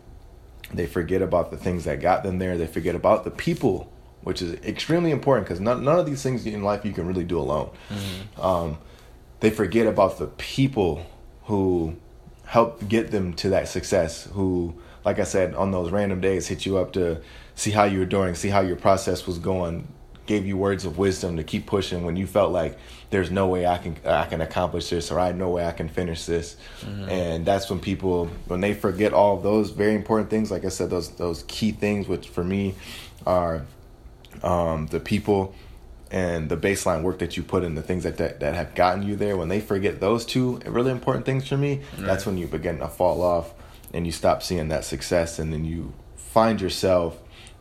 [0.75, 2.59] they forget about the things that got them there.
[2.59, 6.45] They forget about the people, which is extremely important because none, none of these things
[6.45, 7.71] in life you can really do alone.
[7.89, 8.41] Mm-hmm.
[8.41, 8.79] Um,
[9.41, 11.07] they forget about the people
[11.45, 11.97] who
[12.47, 16.65] helped get them to that success, who, like I said, on those random days hit
[16.65, 17.21] you up to
[17.55, 19.87] see how you were doing, see how your process was going,
[20.27, 22.79] gave you words of wisdom to keep pushing when you felt like
[23.11, 25.89] there's no way I can I can accomplish this or I know way I can
[25.89, 26.57] finish this.
[26.81, 27.09] Mm-hmm.
[27.09, 30.91] And that's when people when they forget all those very important things, like I said,
[30.91, 32.75] those those key things which for me
[33.25, 33.65] are
[34.43, 35.55] um, the people
[36.11, 39.03] and the baseline work that you put in the things that, that that have gotten
[39.03, 42.07] you there when they forget those two really important things for me right.
[42.07, 43.53] that's when you begin to fall off
[43.92, 47.19] and you stop seeing that success and then you find yourself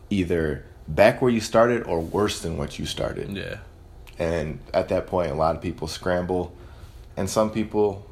[0.10, 3.30] either back where you started or worse than what you started.
[3.36, 3.58] Yeah.
[4.18, 6.56] And at that point, a lot of people scramble,
[7.18, 8.10] and some people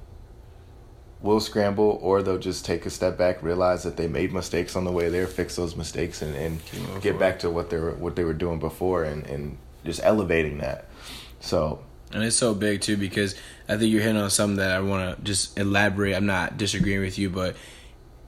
[1.21, 4.83] will scramble or they'll just take a step back, realize that they made mistakes on
[4.83, 6.61] the way there, fix those mistakes, and, and
[7.01, 10.59] get back to what they were what they were doing before, and and just elevating
[10.59, 10.85] that.
[11.39, 11.83] So.
[12.11, 13.35] And it's so big too because
[13.67, 16.13] I think you're hitting on something that I want to just elaborate.
[16.13, 17.55] I'm not disagreeing with you, but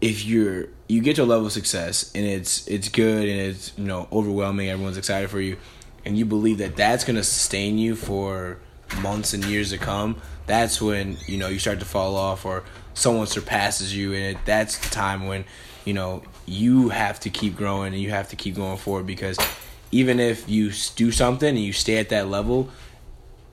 [0.02, 3.72] if you're you get to a level of success and it's it's good and it's
[3.78, 5.58] you know overwhelming everyone's excited for you
[6.06, 8.60] and you believe that that's going to sustain you for
[9.02, 12.64] months and years to come that's when you know you start to fall off or
[12.94, 15.44] someone surpasses you and it, that's the time when
[15.86, 19.38] you know you have to keep growing and you have to keep going forward because
[19.96, 22.70] even if you do something and you stay at that level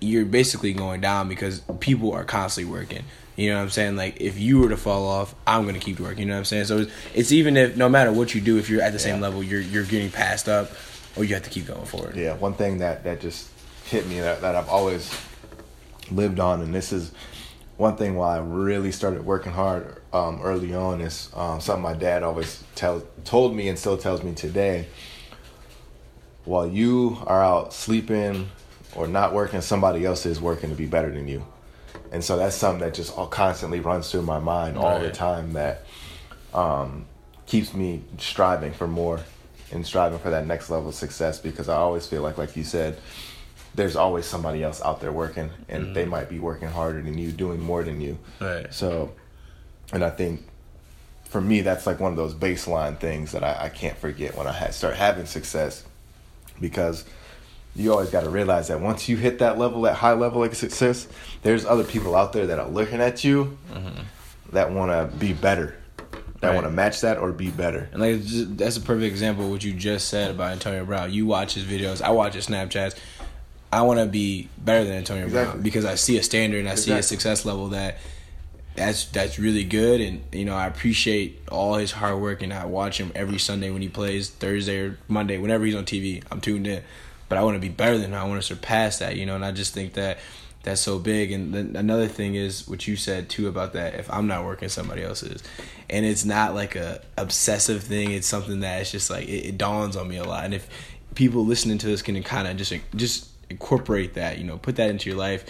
[0.00, 3.04] you're basically going down because people are constantly working
[3.36, 3.96] You know what I'm saying?
[3.96, 6.20] Like if you were to fall off, I'm gonna keep working.
[6.20, 6.66] You know what I'm saying?
[6.66, 9.20] So it's, it's even if no matter what you do, if you're at the same
[9.20, 10.70] level, you're you're getting passed up,
[11.16, 12.14] or you have to keep going forward.
[12.16, 13.48] Yeah, one thing that that just
[13.84, 15.10] hit me that, that I've always
[16.10, 17.12] lived on, and this is
[17.78, 21.94] one thing why I really started working hard um, early on is um, something my
[21.94, 24.88] dad always tell told me and still tells me today.
[26.44, 28.50] While you are out sleeping
[28.94, 31.44] or not working, somebody else is working to be better than you,
[32.10, 35.52] and so that's something that just all constantly runs through my mind all the time.
[35.52, 35.84] That
[36.52, 37.06] um,
[37.46, 39.20] keeps me striving for more
[39.72, 42.64] and striving for that next level of success because I always feel like, like you
[42.64, 42.98] said,
[43.74, 47.32] there's always somebody else out there working and they might be working harder than you,
[47.32, 48.18] doing more than you.
[48.38, 48.72] Right.
[48.72, 49.12] So,
[49.92, 50.46] and I think
[51.24, 54.46] for me, that's like one of those baseline things that I, I can't forget when
[54.46, 55.84] I ha- start having success
[56.62, 57.04] because
[57.74, 60.54] you always got to realize that once you hit that level, that high level of
[60.56, 61.08] success,
[61.42, 64.02] there's other people out there that are looking at you mm-hmm.
[64.52, 65.76] that want to be better,
[66.40, 66.54] that Right.
[66.54, 67.88] want to match that or be better.
[67.92, 71.12] And like just, that's a perfect example of what you just said about Antonio Brown.
[71.12, 72.96] You watch his videos, I watch his Snapchats.
[73.72, 76.74] I want to be better than Antonio Brown because I see a standard and I
[76.74, 77.96] see a success level that
[78.74, 80.00] that's that's really good.
[80.00, 83.70] And you know I appreciate all his hard work and I watch him every Sunday
[83.70, 86.82] when he plays Thursday or Monday whenever he's on TV I'm tuned in.
[87.28, 88.18] But I want to be better than him.
[88.18, 90.18] I want to surpass that you know and I just think that
[90.62, 91.32] that's so big.
[91.32, 94.68] And then another thing is what you said too about that if I'm not working
[94.68, 95.42] somebody else is.
[95.90, 98.12] And it's not like a obsessive thing.
[98.12, 100.44] It's something that it's just like it, it dawns on me a lot.
[100.44, 100.68] And if
[101.14, 104.88] people listening to this can kind of just just incorporate that you know put that
[104.88, 105.44] into your life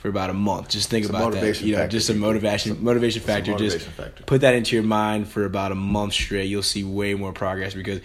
[0.00, 2.72] for about a month just think It's about that you know factor, just a motivation
[2.72, 4.22] a- motivation factor just factor.
[4.24, 7.74] put that into your mind for about a month straight you'll see way more progress
[7.74, 8.00] because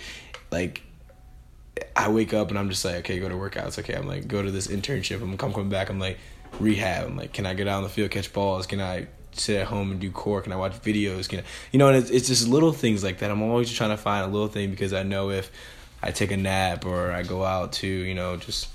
[0.51, 0.81] like
[1.95, 3.79] I wake up and I'm just like, okay, go to workouts.
[3.79, 5.21] Okay, I'm like, go to this internship.
[5.21, 5.89] I'm come coming back.
[5.89, 6.19] I'm like,
[6.59, 7.07] rehab.
[7.07, 8.67] I'm like, can I get out on the field, catch balls?
[8.67, 10.41] Can I sit at home and do core?
[10.41, 11.27] Can I watch videos?
[11.27, 11.87] Can I, you know?
[11.87, 13.31] And it's, it's just little things like that.
[13.31, 15.51] I'm always trying to find a little thing because I know if
[16.01, 18.67] I take a nap or I go out to, you know, just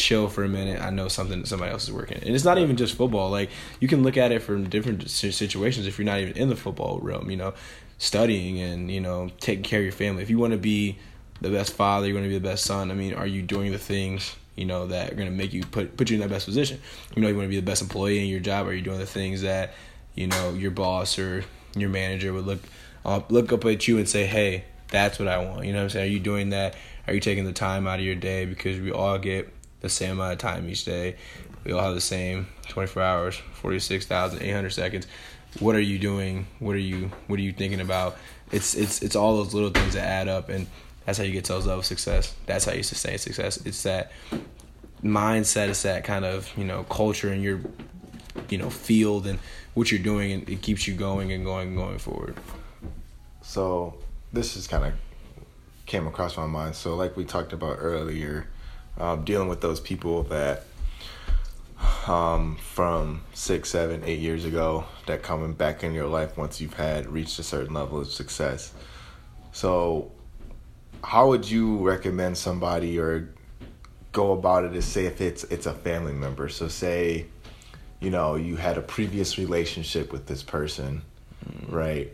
[0.00, 2.18] chill for a minute, I know something somebody else is working.
[2.18, 3.30] And it's not even just football.
[3.30, 6.56] Like you can look at it from different situations if you're not even in the
[6.56, 7.30] football realm.
[7.30, 7.54] You know,
[7.98, 10.22] studying and you know taking care of your family.
[10.22, 10.98] If you want to be
[11.40, 12.90] the best father, you want to be the best son.
[12.90, 15.64] I mean, are you doing the things you know that are going to make you
[15.64, 16.80] put put you in that best position?
[17.14, 18.66] You know, you want to be the best employee in your job.
[18.66, 19.74] Are you doing the things that
[20.14, 21.44] you know your boss or
[21.76, 22.60] your manager would look
[23.04, 25.84] uh, look up at you and say, "Hey, that's what I want." You know what
[25.84, 26.10] I'm saying?
[26.10, 26.74] Are you doing that?
[27.06, 30.12] Are you taking the time out of your day because we all get the same
[30.12, 31.16] amount of time each day.
[31.64, 35.06] We all have the same 24 hours, 46,800 seconds.
[35.58, 36.46] What are you doing?
[36.58, 38.16] What are you what are you thinking about?
[38.52, 40.66] It's it's it's all those little things that add up and
[41.04, 42.34] that's how you get to those levels of success.
[42.46, 43.56] That's how you sustain success.
[43.66, 44.12] It's that
[45.02, 47.60] mindset, it's that kind of, you know, culture in your
[48.48, 49.38] you know, field and
[49.74, 52.36] what you're doing and it keeps you going and going and going forward.
[53.42, 53.96] So
[54.32, 54.92] this just kind of
[55.86, 56.74] came across my mind.
[56.74, 58.46] So like we talked about earlier,
[58.98, 60.64] um, dealing with those people that
[62.06, 66.74] um, from six, seven, eight years ago that coming back in your life once you've
[66.74, 68.72] had reached a certain level of success.
[69.52, 70.12] So
[71.02, 73.30] how would you recommend somebody or
[74.12, 76.48] go about it is say if it's it's a family member.
[76.48, 77.26] So say,
[78.00, 81.02] you know, you had a previous relationship with this person,
[81.68, 82.10] right?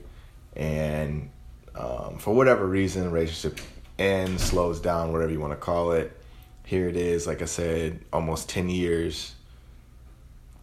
[0.55, 1.31] And
[1.75, 3.61] um, for whatever reason, the relationship
[3.99, 6.16] ends, slows down, whatever you want to call it.
[6.67, 9.37] Here it is, like I said, almost ten years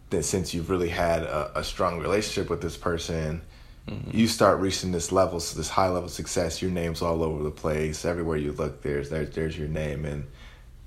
[0.10, 3.42] that since you've really had a, a strong relationship with this person,
[3.88, 4.16] mm-hmm.
[4.16, 6.62] you start reaching this level, so this high level success.
[6.62, 8.04] Your name's all over the place.
[8.04, 10.26] Everywhere you look, there's there's there's your name, and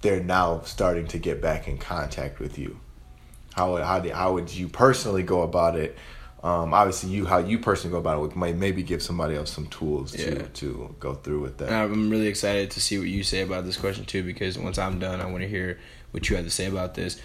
[0.03, 2.79] they're now starting to get back in contact with you.
[3.55, 5.97] How would how, do, how would you personally go about it?
[6.43, 9.67] Um, obviously, you how you personally go about it might maybe give somebody else some
[9.69, 10.43] tools to Yeah.
[10.55, 11.69] to go through with that.
[11.69, 14.79] And I'm really excited to see what you say about this question too, because once
[14.79, 15.79] I'm done, I want to hear
[16.13, 17.21] what you have to say about this.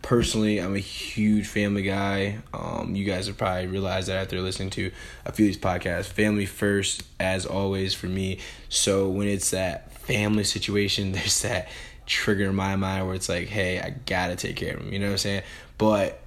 [0.00, 2.38] Personally, I'm a huge family guy.
[2.54, 4.90] Um, you guys have probably realized that after listening to
[5.26, 6.06] a few of these podcasts.
[6.06, 8.38] Family first, as always, for me.
[8.68, 11.68] So when it's that family situation, there's that
[12.06, 14.92] trigger in my mind where it's like, hey, I gotta take care of them.
[14.92, 15.42] You know what I'm saying?
[15.78, 16.20] But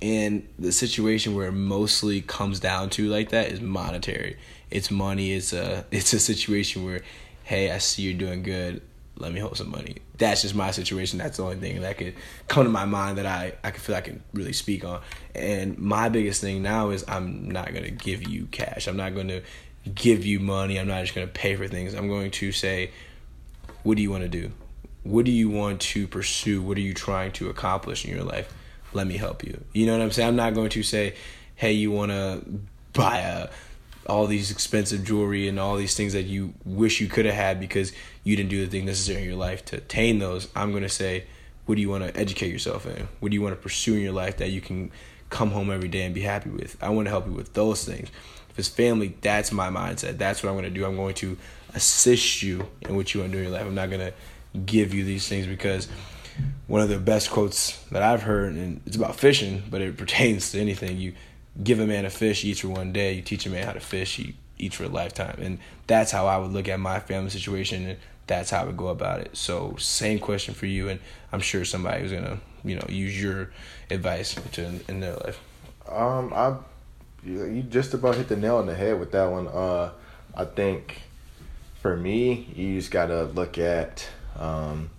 [0.00, 4.36] in the situation where it mostly comes down to like that is monetary.
[4.70, 5.32] It's money.
[5.32, 7.02] It's a it's a situation where,
[7.44, 8.82] hey, I see you're doing good.
[9.18, 9.96] Let me hold some money.
[10.18, 11.18] That's just my situation.
[11.18, 12.14] That's the only thing that could
[12.48, 15.00] come to my mind that I I can feel I can really speak on.
[15.34, 18.86] And my biggest thing now is I'm not gonna give you cash.
[18.86, 19.40] I'm not gonna
[19.94, 20.78] give you money.
[20.78, 21.94] I'm not just gonna pay for things.
[21.94, 22.90] I'm going to say,
[23.84, 24.52] what do you want to do?
[25.04, 26.60] What do you want to pursue?
[26.60, 28.52] What are you trying to accomplish in your life?
[28.96, 29.62] Let me help you.
[29.72, 30.28] You know what I'm saying?
[30.28, 31.14] I'm not going to say,
[31.54, 32.42] hey, you want to
[32.92, 33.48] buy a
[34.08, 37.60] all these expensive jewelry and all these things that you wish you could have had
[37.60, 37.92] because
[38.24, 40.48] you didn't do the thing necessary in your life to attain those.
[40.54, 41.24] I'm gonna say,
[41.66, 43.08] what do you want to educate yourself in?
[43.20, 44.90] What do you want to pursue in your life that you can
[45.30, 46.76] come home every day and be happy with?
[46.80, 48.08] I want to help you with those things.
[48.50, 50.18] If it's family, that's my mindset.
[50.18, 50.86] That's what I'm gonna do.
[50.86, 51.36] I'm going to
[51.74, 53.66] assist you in what you want to do in your life.
[53.66, 54.12] I'm not gonna
[54.64, 55.88] give you these things because
[56.66, 60.52] one of the best quotes that I've heard, and it's about fishing, but it pertains
[60.52, 60.96] to anything.
[60.98, 61.14] You
[61.62, 63.12] give a man a fish, he eats for one day.
[63.14, 65.38] You teach a man how to fish, he eats for a lifetime.
[65.40, 68.76] And that's how I would look at my family situation, and that's how I would
[68.76, 69.36] go about it.
[69.36, 71.00] So, same question for you, and
[71.32, 73.50] I'm sure somebody who's gonna, you know, use your
[73.90, 75.40] advice to in their life.
[75.88, 76.56] Um, I,
[77.24, 79.46] you just about hit the nail on the head with that one.
[79.46, 79.90] Uh,
[80.34, 81.02] I think
[81.80, 84.90] for me, you just gotta look at, um,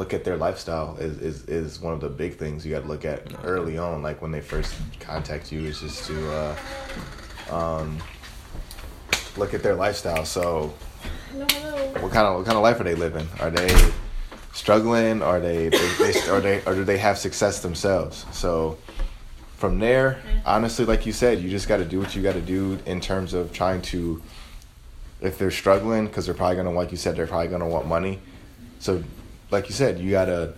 [0.00, 2.88] look at their lifestyle is, is, is one of the big things you got to
[2.88, 6.56] look at early on like when they first contact you is just to uh,
[7.50, 7.98] um,
[9.36, 10.24] look at their lifestyle.
[10.24, 10.72] So
[11.34, 13.28] what kind of what kind of life are they living?
[13.40, 13.92] Are they
[14.54, 15.20] struggling?
[15.20, 18.24] Are they, they, they are they or do they have success themselves?
[18.32, 18.78] So
[19.58, 22.40] from there honestly like you said you just got to do what you got to
[22.40, 24.22] do in terms of trying to
[25.20, 28.18] if they're struggling because they're probably gonna like you said they're probably gonna want money.
[28.78, 29.04] So
[29.50, 30.54] like you said, you gotta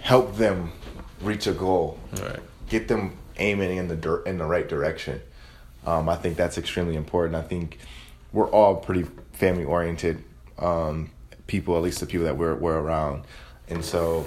[0.00, 0.72] help them
[1.20, 1.98] reach a goal.
[2.20, 2.40] Right.
[2.68, 5.20] Get them aiming in the dir- in the right direction.
[5.86, 7.34] Um, I think that's extremely important.
[7.36, 7.78] I think
[8.32, 10.22] we're all pretty family oriented
[10.58, 11.10] um,
[11.46, 13.24] people, at least the people that we're we're around,
[13.68, 14.24] and so.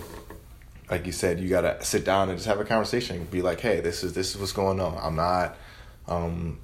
[0.90, 3.26] Like you said, you gotta sit down and just have a conversation.
[3.30, 4.98] Be like, "Hey, this is this is what's going on.
[5.02, 5.58] I'm not,
[6.08, 6.60] um,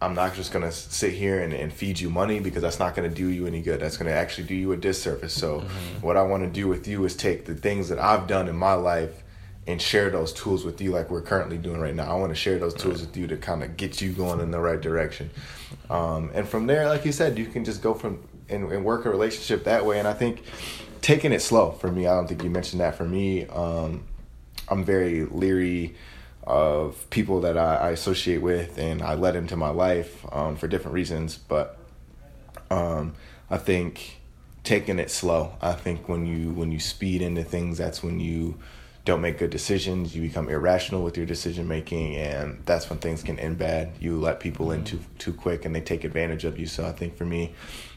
[0.00, 3.08] I'm not just gonna sit here and, and feed you money because that's not gonna
[3.08, 3.80] do you any good.
[3.80, 5.34] That's gonna actually do you a disservice.
[5.34, 6.06] So mm-hmm.
[6.06, 8.56] what I want to do with you is take the things that I've done in
[8.56, 9.24] my life
[9.68, 12.10] and share those tools with you like we're currently doing right now.
[12.10, 14.50] I want to share those tools with you to kind of get you going in
[14.50, 15.30] the right direction.
[15.90, 19.04] Um, and from there, like you said, you can just go from and, and, work
[19.04, 19.98] a relationship that way.
[19.98, 20.42] And I think
[21.02, 23.46] taking it slow for me, I don't think you mentioned that for me.
[23.46, 24.04] Um,
[24.68, 25.96] I'm very leery
[26.48, 30.66] of people that I, I, associate with and I let into my life um, for
[30.66, 31.36] different reasons.
[31.36, 31.76] But
[32.70, 33.12] um,
[33.50, 34.20] I think
[34.64, 35.52] taking it slow.
[35.60, 38.58] I think when you when you speed into things, that's when you
[39.04, 40.16] don't make good decisions.
[40.16, 43.92] You become irrational with your decision making, and that's when things can end bad.
[44.00, 46.66] You let people in too too quick, and they take advantage of you.
[46.66, 47.52] So I think for me,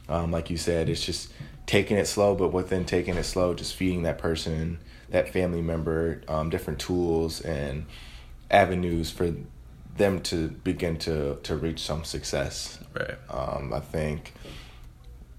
[0.10, 1.32] um, like you said, it's just
[1.68, 4.78] taking it slow, but within taking it slow, just feeding that person,
[5.10, 7.86] that family member, um, different tools and
[8.52, 9.34] avenues for
[9.98, 12.80] them to begin to to reach some success.
[12.94, 13.18] Right.
[13.30, 14.34] Um, I think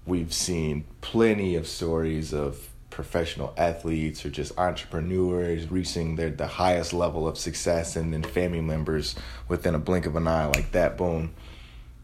[0.05, 6.93] we've seen plenty of stories of professional athletes or just entrepreneurs reaching their the highest
[6.93, 9.15] level of success and then family members
[9.47, 11.33] within a blink of an eye like that boom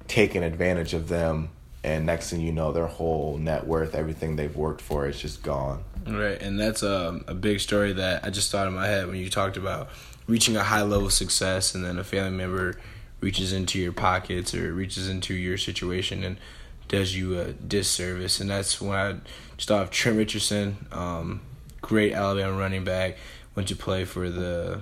[0.08, 1.50] taking advantage of them
[1.84, 5.43] and next thing you know their whole net worth everything they've worked for is just
[5.43, 9.06] gone right and that's a, a big story that i just thought in my head
[9.06, 9.89] when you talked about
[10.30, 12.80] reaching a high level of success and then a family member
[13.20, 16.38] reaches into your pockets or reaches into your situation and
[16.88, 18.39] does you a disservice.
[18.39, 19.15] And that's when I
[19.58, 21.42] just thought of Trent Richardson, um,
[21.82, 23.18] great Alabama running back,
[23.56, 24.82] went to play for the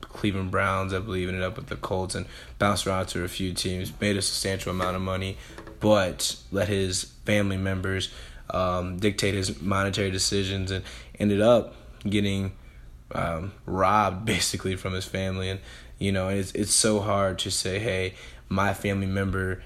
[0.00, 2.26] Cleveland Browns, I believe, ended up with the Colts and
[2.60, 5.36] bounced around to a few teams, made a substantial amount of money,
[5.80, 8.10] but let his family members
[8.50, 10.84] um, dictate his monetary decisions and
[11.18, 11.74] ended up
[12.08, 12.52] getting–
[13.12, 15.60] um, robbed basically from his family, and
[15.98, 18.14] you know it's it's so hard to say, hey,
[18.48, 19.62] my family member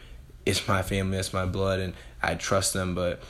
[0.46, 3.22] is my family, it's my blood, and I trust them, but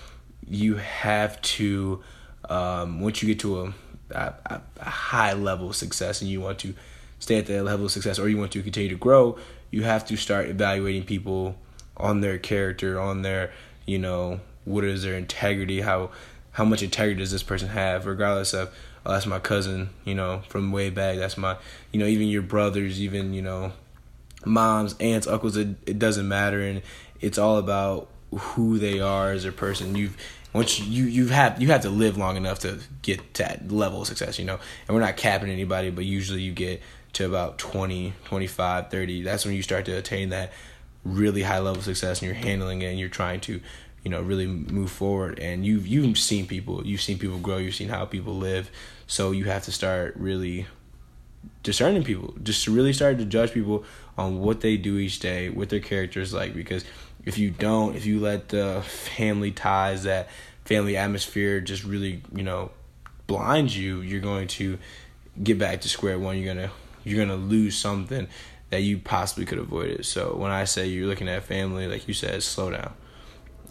[0.46, 2.02] you have to
[2.48, 3.74] um, once you get to a,
[4.10, 6.74] a, a high level of success and you want to
[7.18, 9.36] stay at that level of success or you want to continue to grow,
[9.70, 11.56] you have to start evaluating people
[11.96, 13.52] on their character, on their,
[13.86, 16.10] you know, what is their integrity, how
[16.52, 20.42] how much integrity does this person have, regardless of oh, that's my cousin, you know,
[20.48, 21.16] from way back.
[21.16, 21.56] That's my,
[21.92, 23.72] you know, even your brothers, even you know,
[24.44, 25.56] moms, aunts, uncles.
[25.56, 26.82] It it doesn't matter, and
[27.20, 29.94] it's all about who they are as a person.
[29.94, 30.16] You've
[30.52, 34.02] once you you have you have to live long enough to get to that level
[34.02, 34.58] of success, you know.
[34.86, 36.82] And we're not capping anybody, but usually you get
[37.14, 39.22] to about 20, 25, 30.
[39.22, 40.52] That's when you start to attain that
[41.04, 43.60] really high level of success and you're handling it and you're trying to
[44.04, 47.74] you know really move forward and you've you've seen people you've seen people grow you've
[47.74, 48.70] seen how people live
[49.06, 50.66] so you have to start really
[51.62, 53.84] discerning people, just to really start to judge people
[54.16, 56.54] on what they do each day, what their character is like.
[56.54, 56.84] Because
[57.24, 60.28] if you don't, if you let the family ties, that
[60.64, 62.70] family atmosphere just really, you know,
[63.26, 64.78] blind you, you're going to
[65.42, 66.38] get back to square one.
[66.38, 66.70] You're gonna
[67.04, 68.28] you're gonna lose something
[68.70, 70.04] that you possibly could avoid it.
[70.04, 72.92] So when I say you're looking at family, like you said, slow down.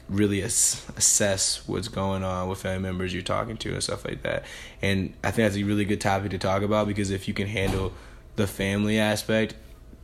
[0.10, 4.24] Really ass- assess what's going on with family members you're talking to and stuff like
[4.24, 4.46] that.
[4.82, 7.48] And I think that's a really good topic to talk about because if you can
[7.48, 7.92] handle
[8.38, 9.56] the family aspect,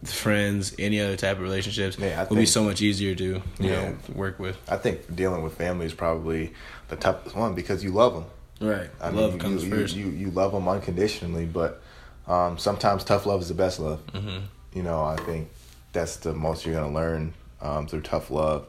[0.03, 3.41] friends, any other type of relationships, Yeah, I will be so much easier to you
[3.59, 3.69] Yeah.
[3.91, 4.57] know work with.
[4.69, 6.53] I think dealing with family is probably
[6.89, 8.25] the toughest one because you love them.
[8.59, 9.95] Right, I love mean, comes you, first.
[9.95, 11.81] You, you you love them unconditionally, but
[12.27, 14.05] um, sometimes tough love is the best love.
[14.07, 14.39] mm-hmm.
[14.73, 15.49] You know, I think
[15.93, 18.67] that's the most you're gonna learn um, through tough love.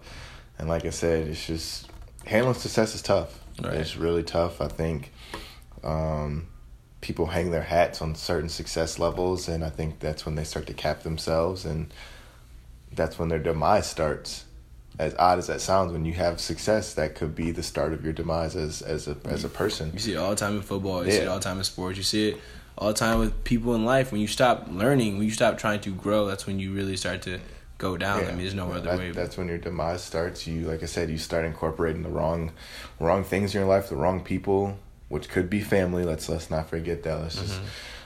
[0.58, 1.88] And like I said, it's just
[2.24, 3.40] handling success is tough.
[3.62, 3.74] Right.
[3.74, 4.60] It's really tough.
[4.60, 5.12] I think
[5.82, 6.48] um,
[7.00, 10.66] people hang their hats on certain success levels, and I think that's when they start
[10.68, 11.92] to cap themselves, and
[12.92, 14.44] that's when their demise starts.
[14.96, 18.04] As odd as that sounds, when you have success, that could be the start of
[18.04, 19.90] your demise as as a as a person.
[19.92, 21.04] You see it all the time in football.
[21.04, 21.98] You see it all the time in sports.
[21.98, 22.40] You see it
[22.78, 24.12] all the time with people in life.
[24.12, 27.22] When you stop learning, when you stop trying to grow, that's when you really start
[27.22, 27.40] to
[27.78, 28.20] go down.
[28.24, 29.10] I mean, there's no other that- way.
[29.10, 30.46] That's when your demise starts.
[30.46, 32.52] You, like I said, you start incorporating the wrong,
[33.00, 36.04] wrong things in your life, the wrong people, which could be family.
[36.04, 37.20] Let's let's not forget that.
[37.20, 37.60] Let's just,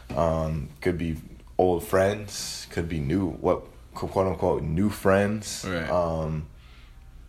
[0.08, 0.18] Mm-hmm.
[0.18, 1.16] um, could be
[1.58, 3.62] old friends, could be new what
[3.94, 5.66] quote unquote new friends.
[5.68, 5.88] Right.
[5.90, 6.46] Um,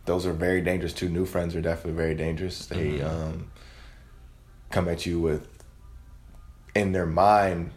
[0.06, 1.10] those are very dangerous too.
[1.10, 2.66] New friends are definitely very dangerous.
[2.68, 3.06] They Mhm.
[3.06, 3.52] um,
[4.72, 5.48] come at you with,
[6.76, 7.72] in their mind,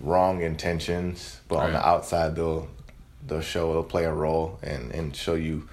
[0.00, 2.68] wrong intentions, but on the outside they'll
[3.26, 5.68] they'll show they'll play a role and and show you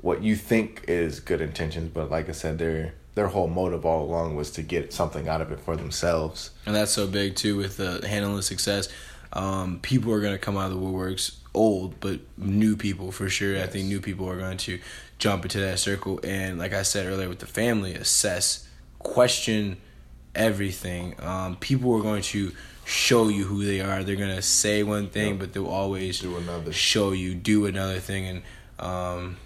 [0.00, 1.90] what you think is good intentions.
[1.92, 5.40] But like I said, their their whole motive all along was to get something out
[5.40, 6.50] of it for themselves.
[6.66, 8.88] and that's so big too with the handling success.
[9.32, 13.60] Um, people are gonna come out of the woodworks old, but new people for sure.
[13.60, 14.78] I think new people are going to
[15.18, 16.20] jump into that circle.
[16.24, 18.66] And like I said earlier, with the family, assess,
[18.98, 19.76] question
[20.34, 21.14] everything.
[21.20, 22.52] Um, people are going to
[22.84, 24.02] show you who they are.
[24.04, 25.38] They're gonna say one thing, Yep.
[25.38, 26.72] but they'll always Do another.
[26.72, 28.26] show you do another thing.
[28.26, 28.42] And
[28.86, 29.36] um,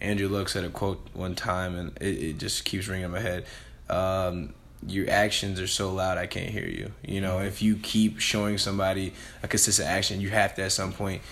[0.00, 3.20] Andrew Luck said a quote one time, and it, it just keeps ringing in my
[3.20, 3.44] head.
[3.90, 4.54] Um,
[4.86, 6.92] your actions are so loud, I can't hear you.
[7.06, 9.12] You know, if you keep showing somebody
[9.42, 11.22] a consistent action, you have to at some point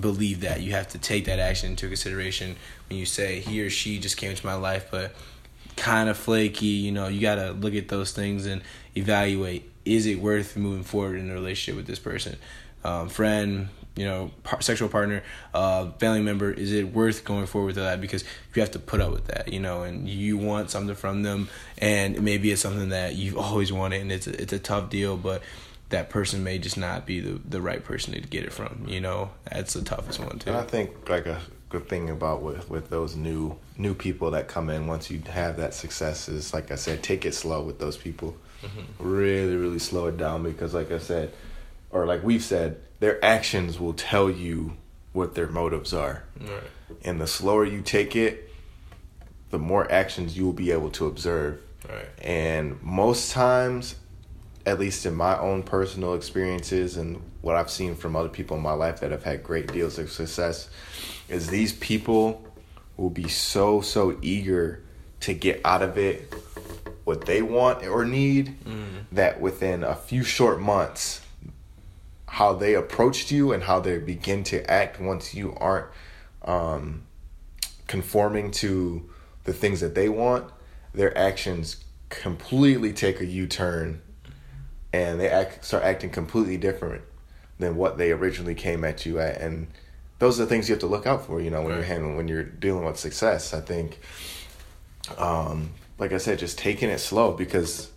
[0.00, 0.60] believe that.
[0.62, 2.56] You have to take that action into consideration
[2.88, 5.14] when you say he or she just came into my life, but
[5.76, 6.66] kind of flaky.
[6.66, 8.60] You know, you got to look at those things and
[8.96, 12.36] evaluate is it worth moving forward in a relationship with this person?
[12.84, 15.22] Um, friend, you know, par- sexual partner,
[15.54, 18.00] uh, family member, is it worth going forward with that?
[18.00, 18.24] Because
[18.54, 21.48] you have to put up with that, you know, and you want something from them,
[21.78, 25.16] and maybe it's something that you've always wanted, and it's a, it's a tough deal,
[25.16, 25.42] but
[25.88, 29.00] that person may just not be the, the right person to get it from, you
[29.00, 30.50] know, that's the toughest one too.
[30.50, 34.48] And I think like a good thing about with with those new new people that
[34.48, 37.78] come in once you have that success is like I said, take it slow with
[37.78, 38.36] those people.
[38.98, 41.32] Really, really slow it down because like I said,
[41.90, 44.76] or like we've said, their actions will tell you
[45.12, 46.24] what their motives are.
[46.40, 46.62] Right.
[47.02, 48.50] And the slower you take it,
[49.50, 51.60] the more actions you will be able to observe.
[51.88, 52.08] Right.
[52.22, 53.96] And most times,
[54.64, 58.62] at least in my own personal experiences and what I've seen from other people in
[58.62, 60.68] my life that have had great deals of success,
[61.28, 62.44] is these people
[62.96, 64.82] will be so, so eager
[65.20, 66.32] to get out of it
[67.06, 68.56] what they want or need
[69.12, 71.20] that within a few short months,
[72.26, 75.86] how they approached you and how they begin to act once you aren't
[76.42, 77.04] um,
[77.86, 79.08] conforming to
[79.44, 80.50] the things that they want,
[80.94, 84.02] their actions completely take a U turn
[84.92, 87.04] and they act, start acting completely different
[87.60, 89.40] than what they originally came at you at.
[89.40, 89.68] And
[90.18, 92.16] those are the things you have to look out for, you know, when you're handling,
[92.16, 93.54] when you're dealing with success.
[93.54, 94.00] I think,
[95.18, 97.90] um, like I said, just taking it slow because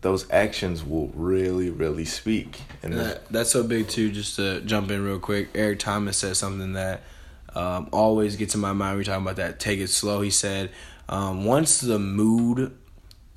[0.00, 2.60] those actions will really, really speak.
[2.82, 4.10] And That, that's so big too.
[4.12, 7.02] Just to jump in real quick, Eric Thomas said something that
[7.54, 8.90] um, always gets in my mind.
[8.92, 9.58] when We're talking about that.
[9.58, 10.20] Take it slow.
[10.20, 10.70] He said,
[11.08, 12.76] um, once the mood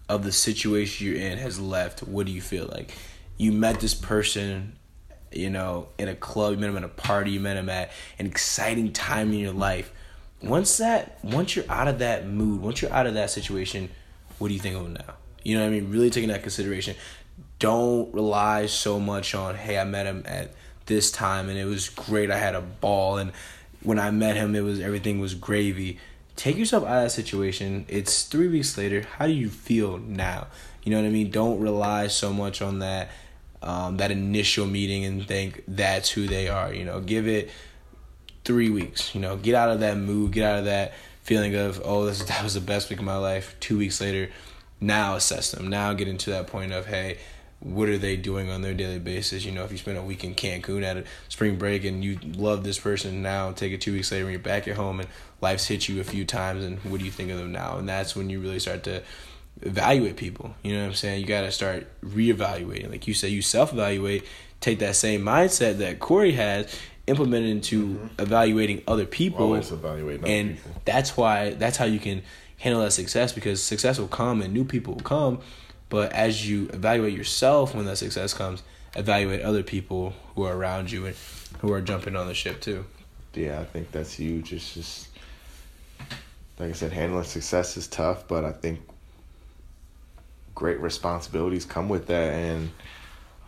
[0.10, 2.94] of the situation you're in has left, what do you feel like?
[3.38, 4.78] You met this person,
[5.32, 6.52] you know, in a club.
[6.52, 7.32] You met him at a party.
[7.32, 9.92] You met him at an exciting time in your life.
[10.44, 13.90] Once that, once you're out of that mood, once you're out of that situation,
[14.42, 15.14] what do you think of him now?
[15.44, 15.92] You know what I mean?
[15.92, 16.96] Really taking that consideration.
[17.60, 20.52] Don't rely so much on, hey, I met him at
[20.88, 22.32] this time and it was great.
[22.32, 23.32] I had a ball and
[23.84, 26.00] when I met him it was everything was gravy.
[26.36, 27.86] Take yourself out of that situation.
[27.88, 29.06] It's three weeks later.
[29.18, 30.48] How do you feel now?
[30.84, 31.30] You know what I mean?
[31.30, 33.12] Don't rely so much on that
[33.62, 36.74] um, that initial meeting and think that's who they are.
[36.74, 37.52] You know, give it
[38.44, 39.14] three weeks.
[39.14, 42.24] You know, get out of that mood, get out of that feeling of oh, this
[42.28, 43.56] that was the best week of my life.
[43.60, 44.30] Two weeks later,
[44.80, 45.68] now assess them.
[45.68, 47.18] Now get into that point of hey,
[47.62, 49.46] what are they doing on their daily basis?
[49.46, 52.20] You know, if you spend a week in Cancun at a spring break and you
[52.36, 55.08] love this person now, take it two weeks later when you're back at home and
[55.42, 57.78] life's hit you a few times, and what do you think of them now?
[57.78, 59.04] And that's when you really start to
[59.62, 60.56] evaluate people.
[60.64, 61.22] You know what I'm saying?
[61.22, 62.90] You got to start reevaluating.
[62.90, 64.24] Like you say, you self evaluate,
[64.60, 66.74] take that same mindset that Corey has,
[67.12, 68.08] implement it into mm-hmm.
[68.22, 69.46] evaluating other people.
[69.46, 70.82] Always evaluating and people.
[70.86, 72.24] that's why, that's how you can
[72.58, 75.40] handle that success because success will come and new people will come.
[75.90, 78.64] But as you evaluate yourself when that success comes,
[78.96, 81.16] evaluate other people who are around you and
[81.60, 82.86] who are jumping on the ship too.
[83.34, 84.54] Yeah, I think that's huge.
[84.54, 85.08] It's just
[86.60, 88.82] like I said, handling success is tough, but I think
[90.54, 92.70] great responsibilities come with that, and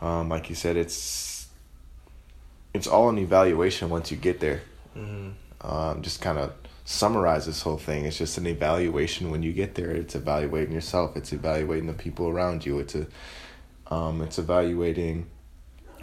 [0.02, 0.96] um, like you said, it's
[2.74, 4.62] it's all an evaluation once you get there.
[4.98, 5.30] Mm-hmm.
[5.62, 6.54] Um, just kind of
[6.86, 8.06] summarize this whole thing.
[8.06, 9.92] It's just an evaluation when you get there.
[9.92, 11.16] It's evaluating yourself.
[11.16, 12.80] It's evaluating the people around you.
[12.80, 13.08] It's a,
[13.88, 15.28] um, it's evaluating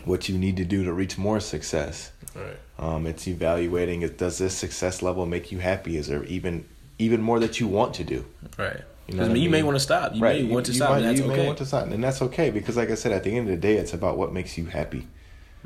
[0.04, 2.12] what you need to do to reach more success.
[2.34, 2.56] Right.
[2.78, 4.02] Um, it's evaluating.
[4.02, 5.96] It Does this success level make you happy?
[5.96, 6.66] Is there even
[6.98, 8.24] even more that you want to do?
[8.58, 8.80] Right.
[9.08, 10.14] You know I mean, you may want to stop.
[10.14, 10.42] You right.
[10.42, 10.90] may want to you stop.
[10.90, 11.36] Might, and that's you okay.
[11.36, 13.54] may want to stop, and that's okay because, like I said, at the end of
[13.54, 15.08] the day, it's about what makes you happy.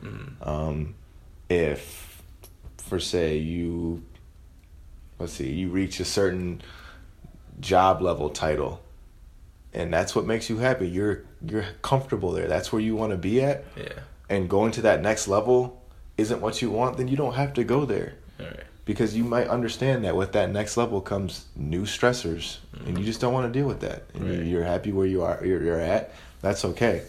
[0.05, 0.47] Mm.
[0.47, 0.95] Um,
[1.49, 2.23] if,
[2.79, 4.03] for say, you,
[5.19, 6.63] let's see, you reach a certain
[7.61, 8.81] job level title,
[9.73, 10.89] and that's what makes you happy.
[10.89, 12.47] You're you're comfortable there.
[12.47, 13.65] That's where you want to be at.
[13.77, 13.89] Yeah.
[14.29, 15.83] And going to that next level
[16.17, 18.15] isn't what you want, then you don't have to go there.
[18.39, 22.87] All right because you might understand that with that next level comes new stressors mm-hmm.
[22.87, 24.47] and you just don't want to deal with that and right.
[24.47, 27.03] you're happy where you are you're, you're at that's okay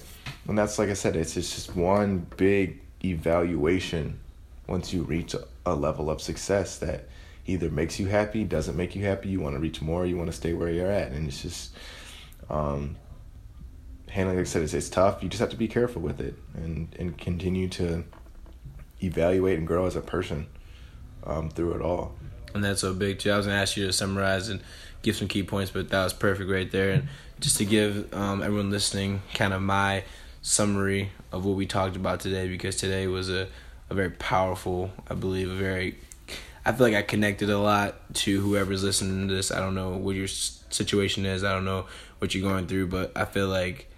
[0.47, 4.19] and that's like i said it's, it's just one big evaluation
[4.67, 5.35] once you reach
[5.65, 7.07] a, level of success that
[7.45, 10.29] either makes you happy doesn't make you happy you want to reach more you want
[10.29, 11.75] to stay where you're at and it's just
[12.49, 12.95] um,
[14.09, 16.35] handling like i said it's, it's tough you just have to be careful with it
[16.55, 18.03] and and continue to
[19.03, 20.47] evaluate and grow as a person
[21.23, 22.13] um, through it all.
[22.53, 23.31] And that's so big too.
[23.31, 24.61] I was gonna ask you to summarize and
[25.01, 26.91] give some key points, but that was perfect right there.
[26.91, 27.07] And
[27.39, 30.03] just to give um, everyone listening kind of my
[30.45, 33.47] summary of what we talked about today, because today was a,
[33.89, 35.97] a very powerful, I believe, a very
[36.67, 39.51] I feel like I connected a lot to whoever's listening to this.
[39.51, 41.43] I don't know what your situation is.
[41.43, 41.85] I don't know
[42.17, 43.89] what you're going through, but I feel like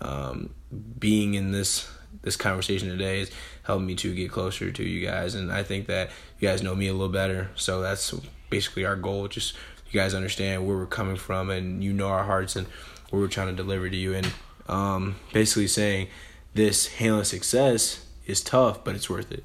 [0.00, 0.50] um,
[0.98, 1.88] being in this
[2.22, 3.30] this conversation today has
[3.62, 6.74] helped me to get closer to you guys, and I think that you guys know
[6.74, 7.50] me a little better.
[7.54, 8.12] So that's
[8.50, 9.28] basically our goal.
[9.28, 9.54] Just
[9.90, 12.66] you guys understand where we're coming from, and you know our hearts and
[13.10, 14.14] what we're trying to deliver to you.
[14.14, 14.32] And
[14.68, 16.08] um, basically saying
[16.54, 19.44] this handling success is tough, but it's worth it.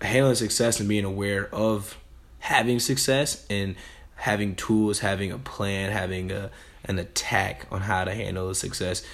[0.00, 1.96] Handling success and being aware of
[2.40, 3.76] having success and
[4.16, 6.50] having tools, having a plan, having a
[6.84, 9.04] an attack on how to handle the success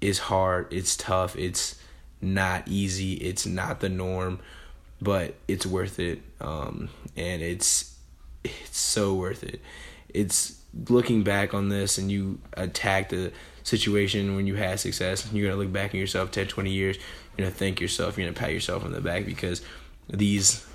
[0.00, 0.66] is hard.
[0.72, 1.36] It's tough.
[1.36, 1.80] It's
[2.20, 3.14] not easy.
[3.14, 4.40] It's not the norm
[5.00, 6.20] but it's worth it.
[6.40, 7.96] Um, and it's
[8.44, 9.60] it's so worth it.
[10.08, 13.32] It's looking back on this and you attack the
[13.68, 15.28] situation when you had success.
[15.32, 16.96] You're gonna look back in yourself 10, 20 years.
[16.96, 18.16] You're gonna thank yourself.
[18.16, 19.62] You're gonna pat yourself on the back because
[20.08, 20.66] these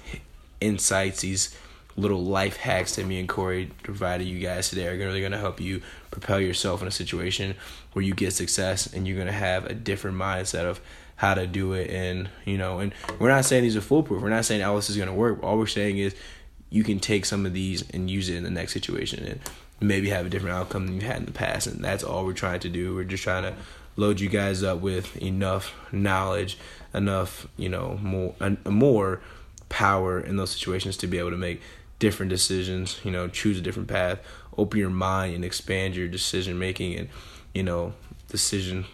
[0.61, 1.55] insights, these
[1.95, 5.59] little life hacks that me and Corey provided you guys today are really gonna help
[5.59, 5.81] you
[6.11, 7.55] propel yourself in a situation
[7.93, 10.81] where you get success and you're gonna have a different mindset of
[11.15, 14.29] how to do it and you know and we're not saying these are foolproof we're
[14.29, 16.15] not saying all this is going to work all we're saying is
[16.69, 19.39] you can take some of these and use it in the next situation and
[19.83, 22.33] maybe have a different outcome than you had in the past and that's all we're
[22.33, 23.53] trying to do we're just trying to
[23.95, 26.57] load you guys up with enough knowledge
[26.93, 29.21] enough you know more more
[29.69, 31.61] power in those situations to be able to make
[31.99, 34.19] different decisions you know choose a different path
[34.57, 37.09] open your mind and expand your decision making and
[37.53, 37.93] you know
[38.29, 38.85] decision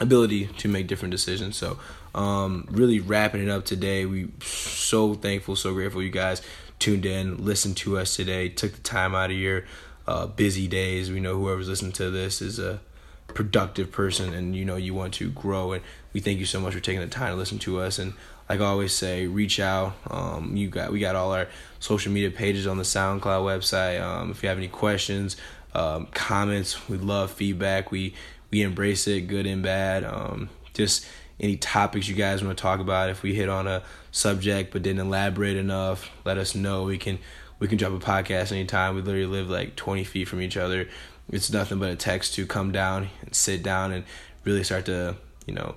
[0.00, 1.56] ability to make different decisions.
[1.56, 1.78] So,
[2.14, 4.06] um, really wrapping it up today.
[4.06, 6.42] We so thankful, so grateful you guys
[6.78, 9.64] tuned in, listened to us today, took the time out of your
[10.06, 11.10] uh, busy days.
[11.10, 12.80] We know whoever's listening to this is a
[13.28, 15.72] productive person, and you know you want to grow.
[15.72, 15.82] And
[16.12, 17.98] we thank you so much for taking the time to listen to us.
[17.98, 18.14] And
[18.48, 19.94] like I always say, reach out.
[20.10, 21.48] Um, you got we got all our
[21.80, 24.00] social media pages on the SoundCloud website.
[24.02, 25.36] Um, if you have any questions,
[25.74, 27.90] um, comments, we love feedback.
[27.90, 28.14] We
[28.50, 30.04] we embrace it, good and bad.
[30.04, 31.06] Um, just
[31.40, 33.10] any topics you guys want to talk about.
[33.10, 33.82] If we hit on a
[34.12, 36.84] subject but didn't elaborate enough, let us know.
[36.84, 37.18] We can
[37.58, 38.94] we can drop a podcast anytime.
[38.94, 40.88] We literally live like 20 feet from each other.
[41.30, 44.04] It's nothing but a text to come down and sit down and
[44.44, 45.76] really start to you know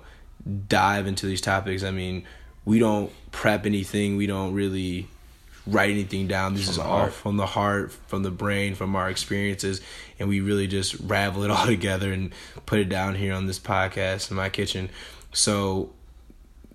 [0.68, 1.82] dive into these topics.
[1.82, 2.24] I mean,
[2.64, 4.16] we don't prep anything.
[4.16, 5.08] We don't really
[5.66, 6.54] write anything down.
[6.54, 9.80] This from is all from the heart, from the brain, from our experiences,
[10.18, 12.32] and we really just ravel it all together and
[12.66, 14.90] put it down here on this podcast in my kitchen.
[15.32, 15.92] So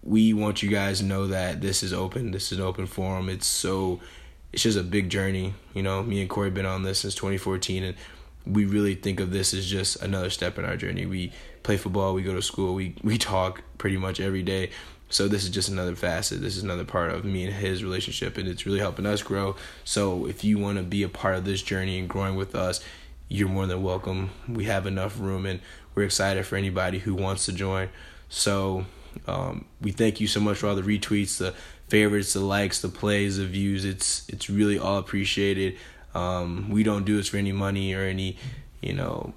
[0.04, 2.32] we want you guys to know that this is open.
[2.32, 3.30] This is an open forum.
[3.30, 3.99] It's so
[4.54, 5.56] it's just a big journey.
[5.74, 7.97] You know, me and Corey been on this since 2014, and
[8.45, 11.06] we really think of this as just another step in our journey.
[11.06, 11.32] We
[11.64, 14.70] play football, we go to school, we we talk pretty much every day.
[15.10, 16.41] So this is just another facet.
[16.41, 19.56] This is another part of me and his relationship, and it's really helping us grow.
[19.84, 22.84] So if you want to be a part of this journey and growing with us,
[23.28, 24.32] you're more than welcome.
[24.47, 25.60] We have enough room, and
[25.93, 27.89] we're excited for anybody who wants to join.
[28.30, 28.86] So
[29.28, 31.54] um, we thank you so much for all the retweets, the
[31.88, 33.86] favorites, the likes, the plays, the views.
[33.86, 35.77] It's it's really all appreciated.
[36.15, 38.38] Um, we don't do this for any money or any,
[38.81, 39.34] you know,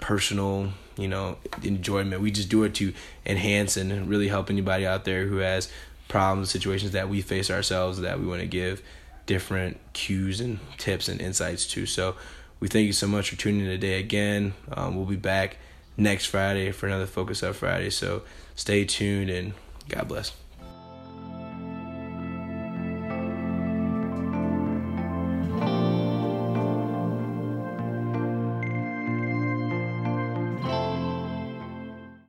[0.00, 2.22] personal, you know, enjoyment.
[2.22, 2.92] We just do it to
[3.26, 5.70] enhance and really help anybody out there who has
[6.08, 8.82] problems, situations that we face ourselves that we want to give
[9.26, 11.86] different cues and tips and insights to.
[11.86, 12.16] So
[12.58, 14.54] we thank you so much for tuning in today again.
[14.72, 15.56] Um, we'll be back
[15.96, 17.90] next Friday for another Focus Up Friday.
[17.90, 18.22] So
[18.56, 19.52] stay tuned and
[19.88, 20.39] God bless.